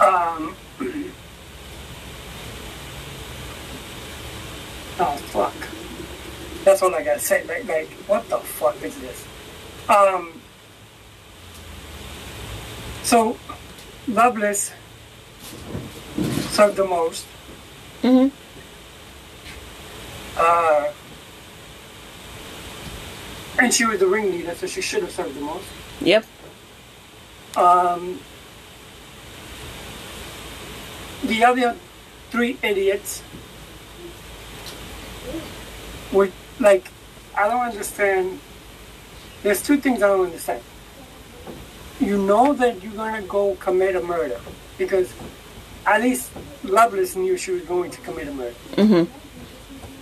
[0.00, 0.56] Um.
[4.98, 5.54] Oh fuck.
[6.64, 7.44] That's all I gotta say.
[7.44, 9.24] Like, like, what the fuck is this?
[9.88, 10.40] Um.
[13.02, 13.36] So,
[14.12, 14.72] Loveless
[16.50, 17.24] served the most.
[18.02, 18.30] Mhm.
[20.36, 20.88] Uh.
[23.58, 25.64] And she was the ringleader, so she should have served the most.
[26.00, 26.26] Yep.
[27.56, 28.20] Um,
[31.22, 31.76] the other
[32.30, 33.22] three idiots
[36.12, 36.88] were like,
[37.36, 38.40] I don't understand.
[39.42, 40.62] There's two things I don't understand.
[42.02, 44.40] You know that you're gonna go commit a murder
[44.76, 45.08] because
[45.86, 46.30] at least
[46.64, 49.06] Loveless knew she was going to commit a murder, Mhm.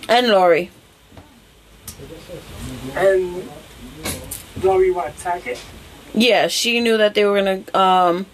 [0.08, 0.70] And Laurie.
[2.96, 3.48] and
[4.62, 5.58] Laurie what Tackett?
[6.14, 8.26] Yeah, she knew that they were gonna um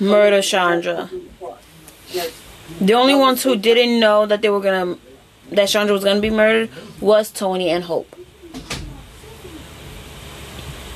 [0.00, 1.08] murder Shanda.
[2.12, 2.30] Yes.
[2.80, 4.96] The only ones who didn't know that they were gonna
[5.50, 8.14] that Shanda was gonna be murdered was Toni and Hope.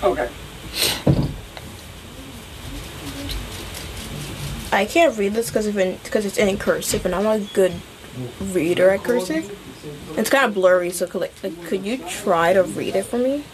[0.04, 0.28] Okay.
[4.72, 7.74] I can't read this because because it's in cursive, and I'm not a good
[8.40, 9.58] reader at cursive.
[10.16, 13.18] It's kind of blurry, so could, like, like, could you try to read it for
[13.18, 13.44] me?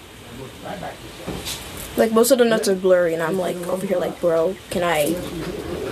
[1.97, 4.85] Like most of the notes are blurry, and I'm like over here, like, bro, can
[4.85, 5.16] I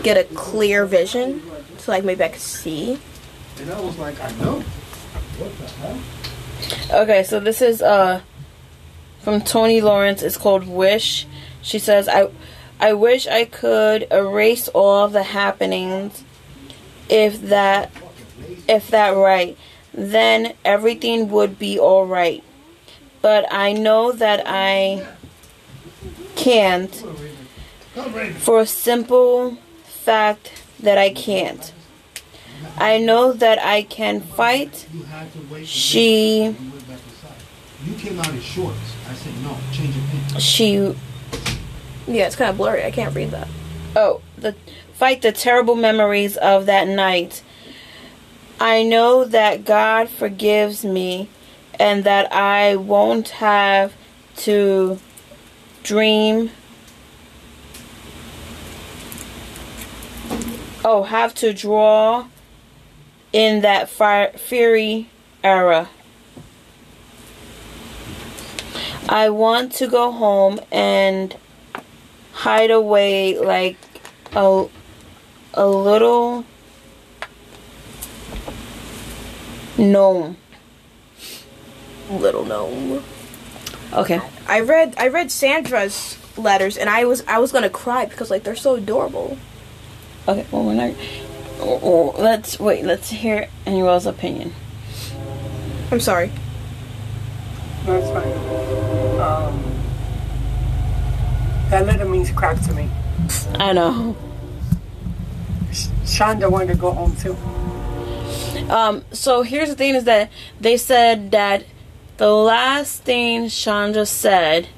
[0.02, 1.42] get a clear vision
[1.78, 2.98] so like maybe I could see?
[3.58, 4.60] And I was like, I know.
[5.38, 7.02] What the hell?
[7.02, 8.20] Okay, so this is uh
[9.20, 10.22] from Toni Lawrence.
[10.22, 11.26] It's called Wish.
[11.62, 12.28] She says, "I
[12.78, 16.24] I wish I could erase all the happenings.
[17.08, 17.90] If that
[18.68, 19.56] if that right,
[19.94, 22.42] then everything would be all right.
[23.22, 25.06] But I know that I
[26.36, 26.94] can't
[28.38, 31.72] for a simple fact that I can't.
[32.76, 34.86] I know that I can fight.
[34.92, 35.66] You had to wait.
[35.66, 37.36] She You went back inside.
[37.84, 38.78] You came out in shorts.
[39.08, 40.42] I said, no, change your pants.
[40.42, 40.94] she
[42.06, 42.84] Yeah, it's kind of blurry.
[42.84, 43.48] I can't read that.
[43.96, 44.54] oh the
[44.92, 47.42] fight the terrible memories of that night
[48.60, 51.28] i know that god forgives me
[51.78, 53.92] and that i won't have
[54.36, 54.98] to
[55.82, 56.50] dream
[60.84, 62.26] oh have to draw
[63.32, 65.08] in that fire, fury
[65.42, 65.88] era
[69.08, 71.36] i want to go home and
[72.36, 73.78] hide away like
[74.34, 74.66] a,
[75.54, 76.44] a little
[79.78, 80.36] gnome.
[82.10, 83.02] Little gnome.
[83.92, 84.20] Okay.
[84.46, 88.44] I read I read Shanda's letters, and I was I was gonna cry because like
[88.44, 89.38] they're so adorable.
[90.28, 90.46] Okay.
[90.50, 90.94] Well, we're not.
[91.60, 92.84] oh, oh, let's wait.
[92.84, 94.52] Let's hear Annuel's opinion.
[95.90, 96.30] I'm sorry.
[97.86, 99.20] That's fine.
[99.20, 99.75] Um,
[101.70, 102.88] that letter means crap to me.
[103.54, 104.16] I know.
[106.04, 107.36] Shanda wanted to go home too.
[108.70, 109.04] Um.
[109.12, 111.64] So here's the thing: is that they said that
[112.16, 114.68] the last thing Shanda said,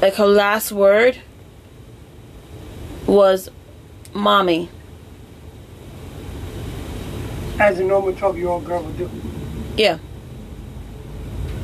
[0.00, 1.18] like her last word,
[3.06, 3.50] was
[4.14, 4.70] "mommy."
[7.58, 9.10] As a normal 12 year old girl would do.
[9.76, 9.98] Yeah.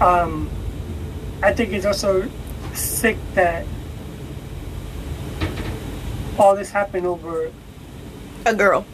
[0.01, 0.51] Um,
[1.43, 2.28] I think it's also
[2.79, 3.66] sick that
[6.39, 7.51] all this happened over
[8.47, 8.87] A girl.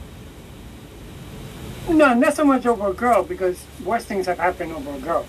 [1.89, 5.27] No, not so much over a girl because worse things have happened over a girl.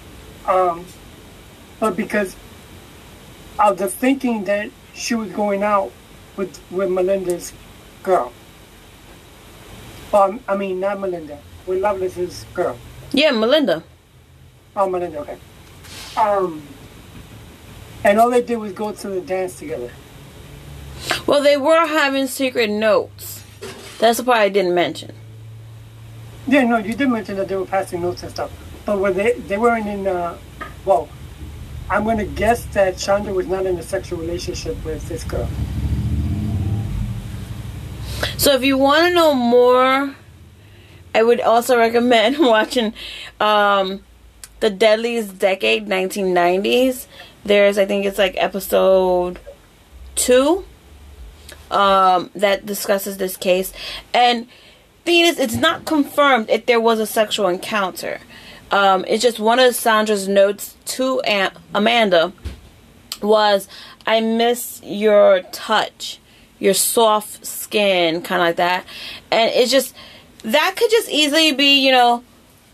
[0.48, 0.86] Um,
[1.80, 2.36] but because
[3.60, 5.92] of the thinking that she was going out
[6.38, 7.52] with with Melinda's
[8.04, 8.32] girl.
[10.14, 11.40] Um, I mean, not Melinda.
[11.66, 12.78] With Loveless's girl.
[13.12, 13.84] Yeah, Melinda.
[14.76, 15.20] Oh, Melinda.
[15.20, 15.38] Okay.
[16.16, 16.62] Um,
[18.06, 19.92] and all they did was go to the dance together.
[21.26, 23.44] Well, they were having secret notes.
[24.00, 25.14] That's the part I didn't mention.
[26.48, 28.52] Yeah, no, you did mention that they were passing notes and stuff,
[28.86, 30.06] but were they they weren't in?
[30.06, 30.38] Uh,
[30.86, 31.10] well,
[31.90, 35.50] I'm going to guess that Shanda was not in a sexual relationship with this girl.
[38.38, 40.16] So if you want to know more,
[41.16, 42.94] I would also recommend watching
[43.40, 44.04] um,
[44.60, 47.08] the Deadliest Decade 1990s.
[47.46, 49.40] There's I think it's like episode
[50.16, 50.66] 2
[51.72, 53.72] um, that discusses this case
[54.14, 54.48] and
[55.06, 58.20] thing is it's not confirmed if there was a sexual encounter.
[58.72, 62.34] Um, it's just one of Shanda's notes to Aunt Amanda
[63.22, 63.68] was
[64.06, 66.20] I miss your touch,
[66.60, 68.86] your soft skin, kind of like that.
[69.32, 69.96] And it's just,
[70.44, 72.24] that could just easily be, you know,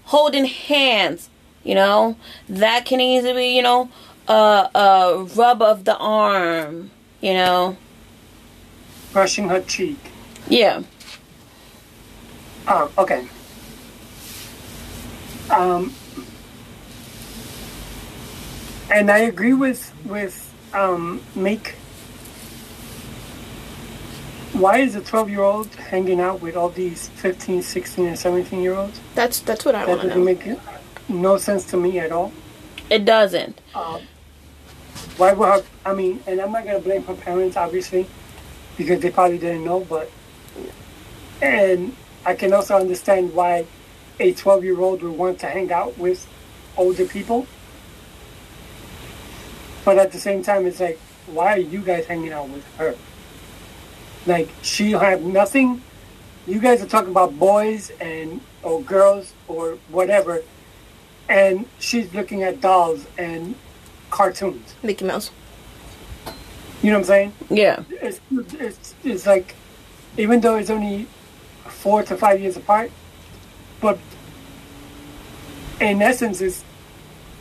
[0.06, 1.30] holding hands,
[1.64, 2.16] you know.
[2.50, 3.90] That can easily be, you know,
[4.28, 6.92] a, a rub of the arm,
[7.22, 7.78] you know.
[9.14, 10.00] Brushing her cheek.
[10.48, 10.84] Yeah.
[12.68, 13.28] Oh, okay.
[15.50, 15.94] Um,
[18.92, 21.76] and I agree with with um, Meek.
[24.54, 28.62] Why is a 12 year old hanging out with all these 15, 16, and 17
[28.62, 29.00] year olds?
[29.16, 30.46] That's that's what I That want to doesn't make
[31.10, 32.32] no sense to me at all.
[32.92, 33.62] It doesn't.
[33.74, 34.02] Um,
[35.16, 38.06] why would her, I mean, and I'm not to blame her parents, obviously,
[38.78, 40.12] because they probably didn't know, but.
[41.42, 43.66] And I can also understand why
[44.20, 46.28] a 12 year old would want to hang out with
[46.76, 47.48] older people.
[49.86, 52.96] But at the same time, it's like, why are you guys hanging out with her?
[54.28, 55.82] Like, she have nothing.
[56.46, 60.44] You guys are talking about boys and or girls or whatever,
[61.32, 63.56] and she's looking at dolls and
[64.10, 64.76] cartoons.
[64.84, 65.32] Mickey Mouse.
[66.84, 67.34] You know what I'm saying?
[67.50, 67.84] Yeah.
[67.90, 69.56] It's, it's, it's like,
[70.18, 71.08] even though it's only
[71.68, 72.92] four to five years apart,
[73.80, 73.98] but
[75.80, 76.66] in essence, it's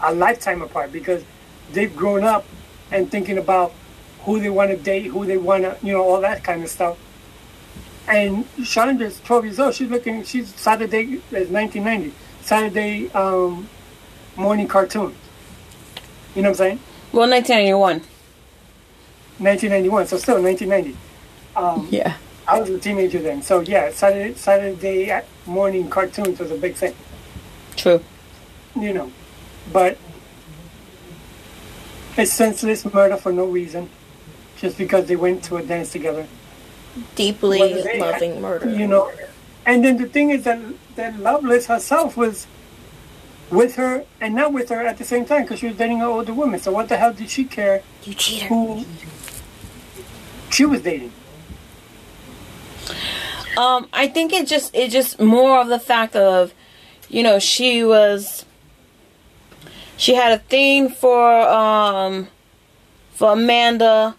[0.00, 1.24] a lifetime apart because
[1.72, 2.44] they've grown up
[2.92, 3.72] and thinking about
[4.20, 6.68] who they want to date, who they want to, you know, all that kind of
[6.70, 6.96] stuff.
[8.06, 9.74] And Shanda's 12 years old.
[9.74, 13.68] She's looking, she's Saturday, it's 1990, Saturday um,
[14.40, 15.14] morning cartoons.
[16.34, 16.80] You know what I'm saying?
[17.12, 18.00] Well, 1991.
[19.38, 20.96] 1991, so still 1990.
[21.56, 22.16] Um, Yeah.
[22.48, 26.94] I was a teenager then, so yeah, Saturday, Saturday morning cartoons was a big thing,
[27.76, 28.02] True.
[28.74, 29.12] you know.
[29.72, 29.98] But
[32.16, 33.88] it's senseless murder for no reason,
[34.58, 36.26] just because they went to a dance together,
[37.14, 38.68] Deeply they- loving murder.
[38.68, 39.12] you know.
[39.64, 40.58] And then the thing is that
[40.96, 42.48] that Loveless herself was
[43.50, 46.06] with her and not with her at the same time because she was dating an
[46.06, 46.60] older woman.
[46.60, 48.46] So what the hell did she care You cheater.
[48.46, 48.84] who
[50.50, 51.12] she was dating?
[53.56, 56.54] Um, I think it just it just more of the fact of,
[57.08, 58.44] you know, she was
[59.96, 62.28] she had a thing for um
[63.12, 64.14] for Amanda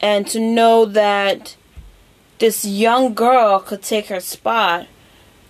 [0.00, 1.56] and to know that
[2.38, 4.86] this young girl could take her spot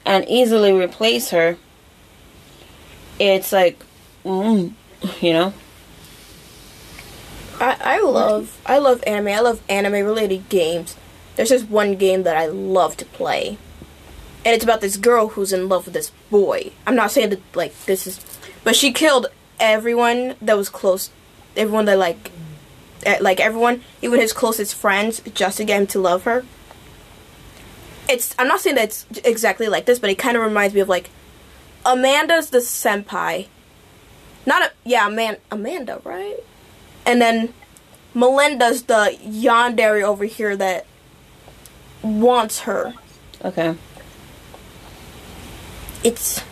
[0.05, 1.57] and easily replace her.
[3.21, 3.79] It's like
[4.25, 4.73] mm,
[5.21, 5.55] you know.
[7.61, 9.29] I, I love I love anime.
[9.29, 10.97] I love anime related games.
[11.37, 13.59] There's just one game that I love to play.
[14.45, 16.73] And it's about this girl who's in love with this boy.
[16.87, 18.19] I'm not saying that like this is
[18.65, 19.27] but she killed
[19.61, 21.11] everyone that was close
[21.57, 22.31] everyone that like
[23.05, 26.45] eh, like everyone, even his closest friends, just to get him to love her.
[28.09, 30.81] It's I'm not saying that it's exactly like this, but it kind of reminds me
[30.81, 31.11] of like
[31.85, 33.47] Amanda's the senpai.
[34.47, 36.39] Not a yeah, man Amanda, right?
[37.07, 37.53] And then
[38.15, 40.87] Melinda's the yandere over here that
[42.03, 42.95] wants her.
[43.45, 43.77] Okay.
[46.03, 46.43] It's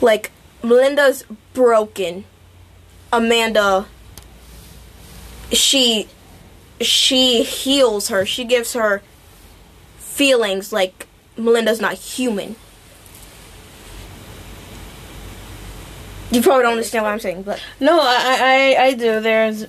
[0.00, 0.30] like
[0.62, 2.24] Melinda's broken.
[3.12, 3.86] Amanda
[5.52, 6.08] she
[6.80, 8.26] she heals her.
[8.26, 9.02] She gives her
[9.98, 11.06] feelings like
[11.36, 12.56] Melinda's not human.
[16.30, 19.20] You probably don't understand what I'm saying, but No, I, I, I do.
[19.20, 19.64] There's,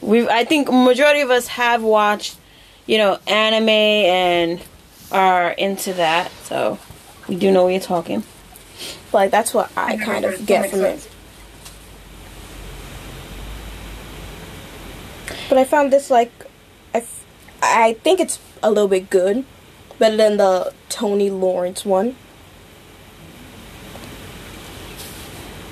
[0.00, 2.36] we, I think majority of us have watched,
[2.86, 4.60] you know, anime and
[5.12, 6.32] are into that.
[6.44, 6.78] So,
[7.28, 8.24] We do know what you're talking.
[9.12, 11.08] Like that's what I kind of get from it.
[15.48, 16.32] But I found this like,
[16.94, 17.24] I, f-
[17.62, 19.44] I think it's a little bit good,
[19.98, 22.16] better than the Toni Lawrence one.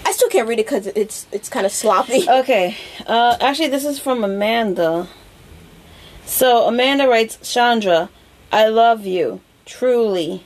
[0.05, 2.27] I still can't read it because it's it's kind of sloppy.
[2.41, 2.77] Okay.
[3.07, 5.09] Uh, actually, this is from Amanda.
[6.25, 8.09] So Amanda writes, Shanda,
[8.53, 10.45] I love you truly.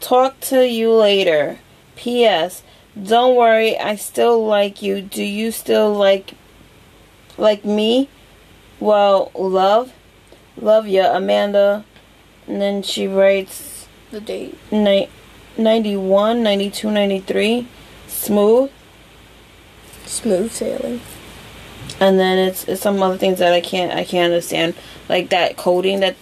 [0.00, 1.58] Talk to you later.
[1.96, 2.62] P.S.
[3.00, 5.00] Don't worry, I still like you.
[5.00, 6.34] Do you still like
[7.38, 8.08] like me?
[8.80, 9.92] Well, love,
[10.56, 11.84] love ya, Amanda.
[12.46, 14.58] And then she writes the date.
[14.70, 15.08] ni-
[15.56, 17.68] 91, 92, 93.
[18.08, 18.70] Smooth.
[20.12, 21.00] Smooth sailing.
[22.00, 24.74] and then it's, it's some other things that I can't I can't understand,
[25.08, 26.16] like that coding that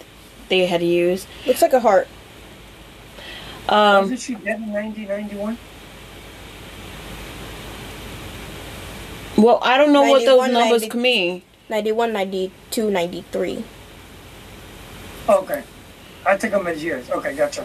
[0.48, 1.26] they had to use.
[1.46, 2.06] Looks like a heart.
[3.68, 5.58] Um, Wasn't she dead in 1991?
[9.36, 10.88] well, I don't know what those numbers 90.
[10.88, 11.42] could mean.
[11.68, 13.64] 91, 92, 93.
[15.28, 15.62] Okay.
[16.26, 17.08] I took them as years.
[17.10, 17.64] Okay, gotcha.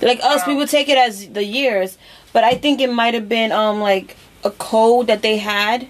[0.00, 1.98] Like us, Um, we would take it as the years,
[2.32, 5.88] but I think it might have been um like a code that they had.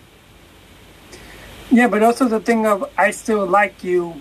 [1.71, 4.21] Yeah, but also the thing of I still like you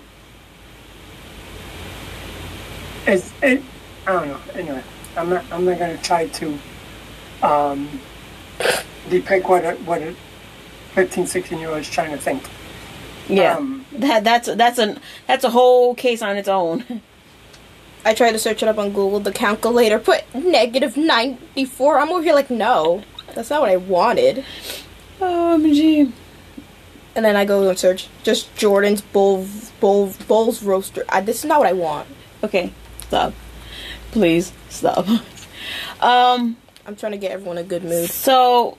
[3.06, 3.62] is it.
[4.06, 4.40] I don't know.
[4.54, 4.82] Anyway,
[5.16, 5.44] I'm not.
[5.50, 6.58] I'm not gonna try to
[7.42, 8.00] um,
[9.08, 10.14] depict what a, what a
[10.94, 12.42] 15, 16 year old is trying to think.
[13.28, 14.96] Yeah, Um, that that's that's a
[15.26, 16.84] that's a whole case on its own.
[18.04, 21.98] I tried to search it up on Google, the calculator put negative 94.
[21.98, 23.02] I'm over here like, no,
[23.34, 24.44] that's not what I wanted.
[25.18, 26.12] OMG.
[27.14, 29.46] And then I go and search just Jordan's Bull,
[29.80, 31.04] Bull, Bulls Roaster.
[31.08, 32.08] I, this is not what I want.
[32.42, 33.34] Okay, stop.
[34.12, 35.06] Please stop.
[36.00, 36.56] Um.
[36.86, 38.08] I'm trying to get everyone in a good mood.
[38.10, 38.78] So,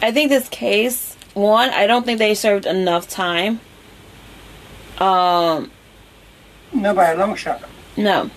[0.00, 3.60] I think this case, one, I don't think they served enough time.
[4.98, 5.70] Um,
[6.72, 7.62] no, by a long shot.
[7.96, 8.30] no.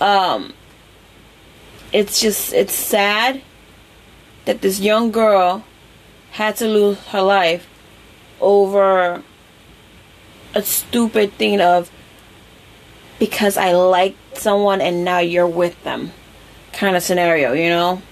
[0.00, 0.54] Um,
[1.92, 3.42] it's just, it's sad
[4.44, 5.64] that this young girl
[6.32, 7.68] had to lose her life
[8.40, 9.22] over
[10.54, 11.90] a stupid thing of
[13.18, 16.12] because I liked someone and now you're with them
[16.72, 18.02] kind of scenario, you know?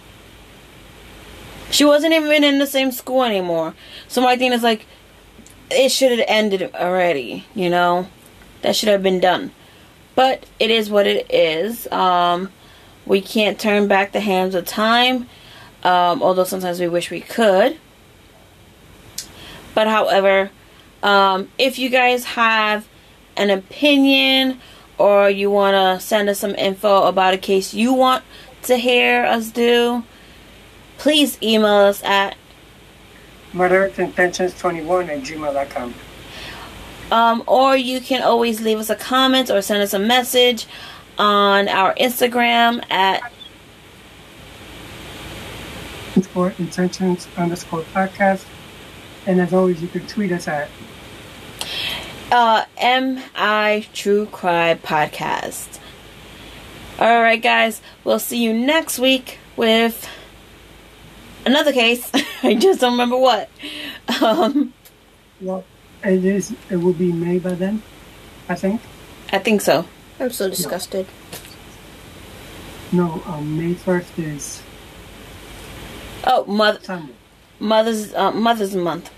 [1.70, 3.74] She wasn't even in the same school anymore.
[4.09, 4.86] So my thing is like,
[5.70, 8.09] it should have ended already, you know?
[8.62, 9.52] That should have been done.
[10.15, 11.90] But it is what it is.
[11.90, 12.51] Um,
[13.10, 15.28] we can't turn back the hands of time,
[15.82, 17.76] um, although sometimes we wish we could.
[19.74, 20.52] But however,
[21.02, 22.86] um, if you guys have
[23.36, 24.60] an opinion
[24.96, 28.22] or you want to send us some info about a case you want
[28.62, 30.04] to hear us do,
[30.96, 32.36] please email us at
[33.52, 35.94] Murderedintentions21 at gmail.com.
[37.10, 40.68] um, or you can always leave us a comment or send us a message
[41.20, 43.30] on our Instagram at
[46.16, 48.44] Underscore intentions underscore podcast.
[49.26, 50.70] And as always, you can tweet us at
[52.32, 55.78] uh, MI True Crime Podcast.
[56.98, 60.09] All right, guys, we'll see you next week with
[61.44, 62.10] another case.
[62.42, 63.51] I just don't remember what.
[64.22, 64.72] Um,
[65.40, 65.64] well,
[66.02, 66.55] it is.
[66.70, 67.82] It will be May by then,
[68.48, 68.80] I think.
[69.32, 69.86] I think so.
[70.20, 71.06] I'm so disgusted.
[72.92, 74.62] No, um, May first is
[76.24, 77.14] Oh, mother, Sunday.
[77.59, 79.10] mother's uh, Mother's Month.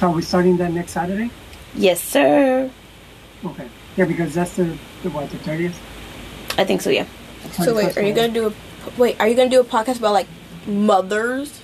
[0.00, 1.30] So are we starting that next Saturday?
[1.74, 2.70] Yes, sir.
[3.44, 3.68] Okay.
[3.96, 5.78] Yeah, because that's the, the what the thirtieth.
[6.58, 6.90] I think so.
[6.90, 7.06] Yeah.
[7.52, 8.52] So wait, are you gonna do a
[8.98, 9.20] wait?
[9.20, 10.28] Are you gonna do a podcast about like
[10.66, 11.60] mothers?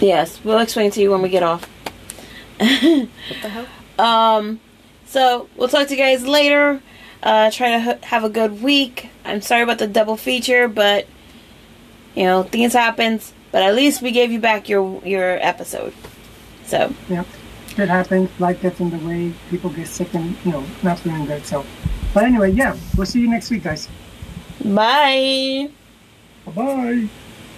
[0.00, 1.68] Yes, we'll explain to you when we get off.
[2.58, 3.08] What
[3.42, 3.66] the hell?
[3.98, 4.60] Um,
[5.12, 6.80] so we'll talk to you guys later.
[7.22, 9.10] Uh, try to have a good week.
[9.24, 11.06] I'm sorry about the double feature, but
[12.14, 13.32] you know things happens.
[13.52, 15.92] But at least we gave you back your your episode.
[16.64, 17.26] So Yep.
[17.76, 18.28] It happens.
[18.38, 19.32] Life gets in the way.
[19.50, 21.44] People get sick and you know not feeling good.
[21.46, 21.64] So,
[22.12, 23.88] but anyway, yeah, we'll see you next week, guys.
[24.64, 25.70] bye.
[26.46, 27.08] Bye.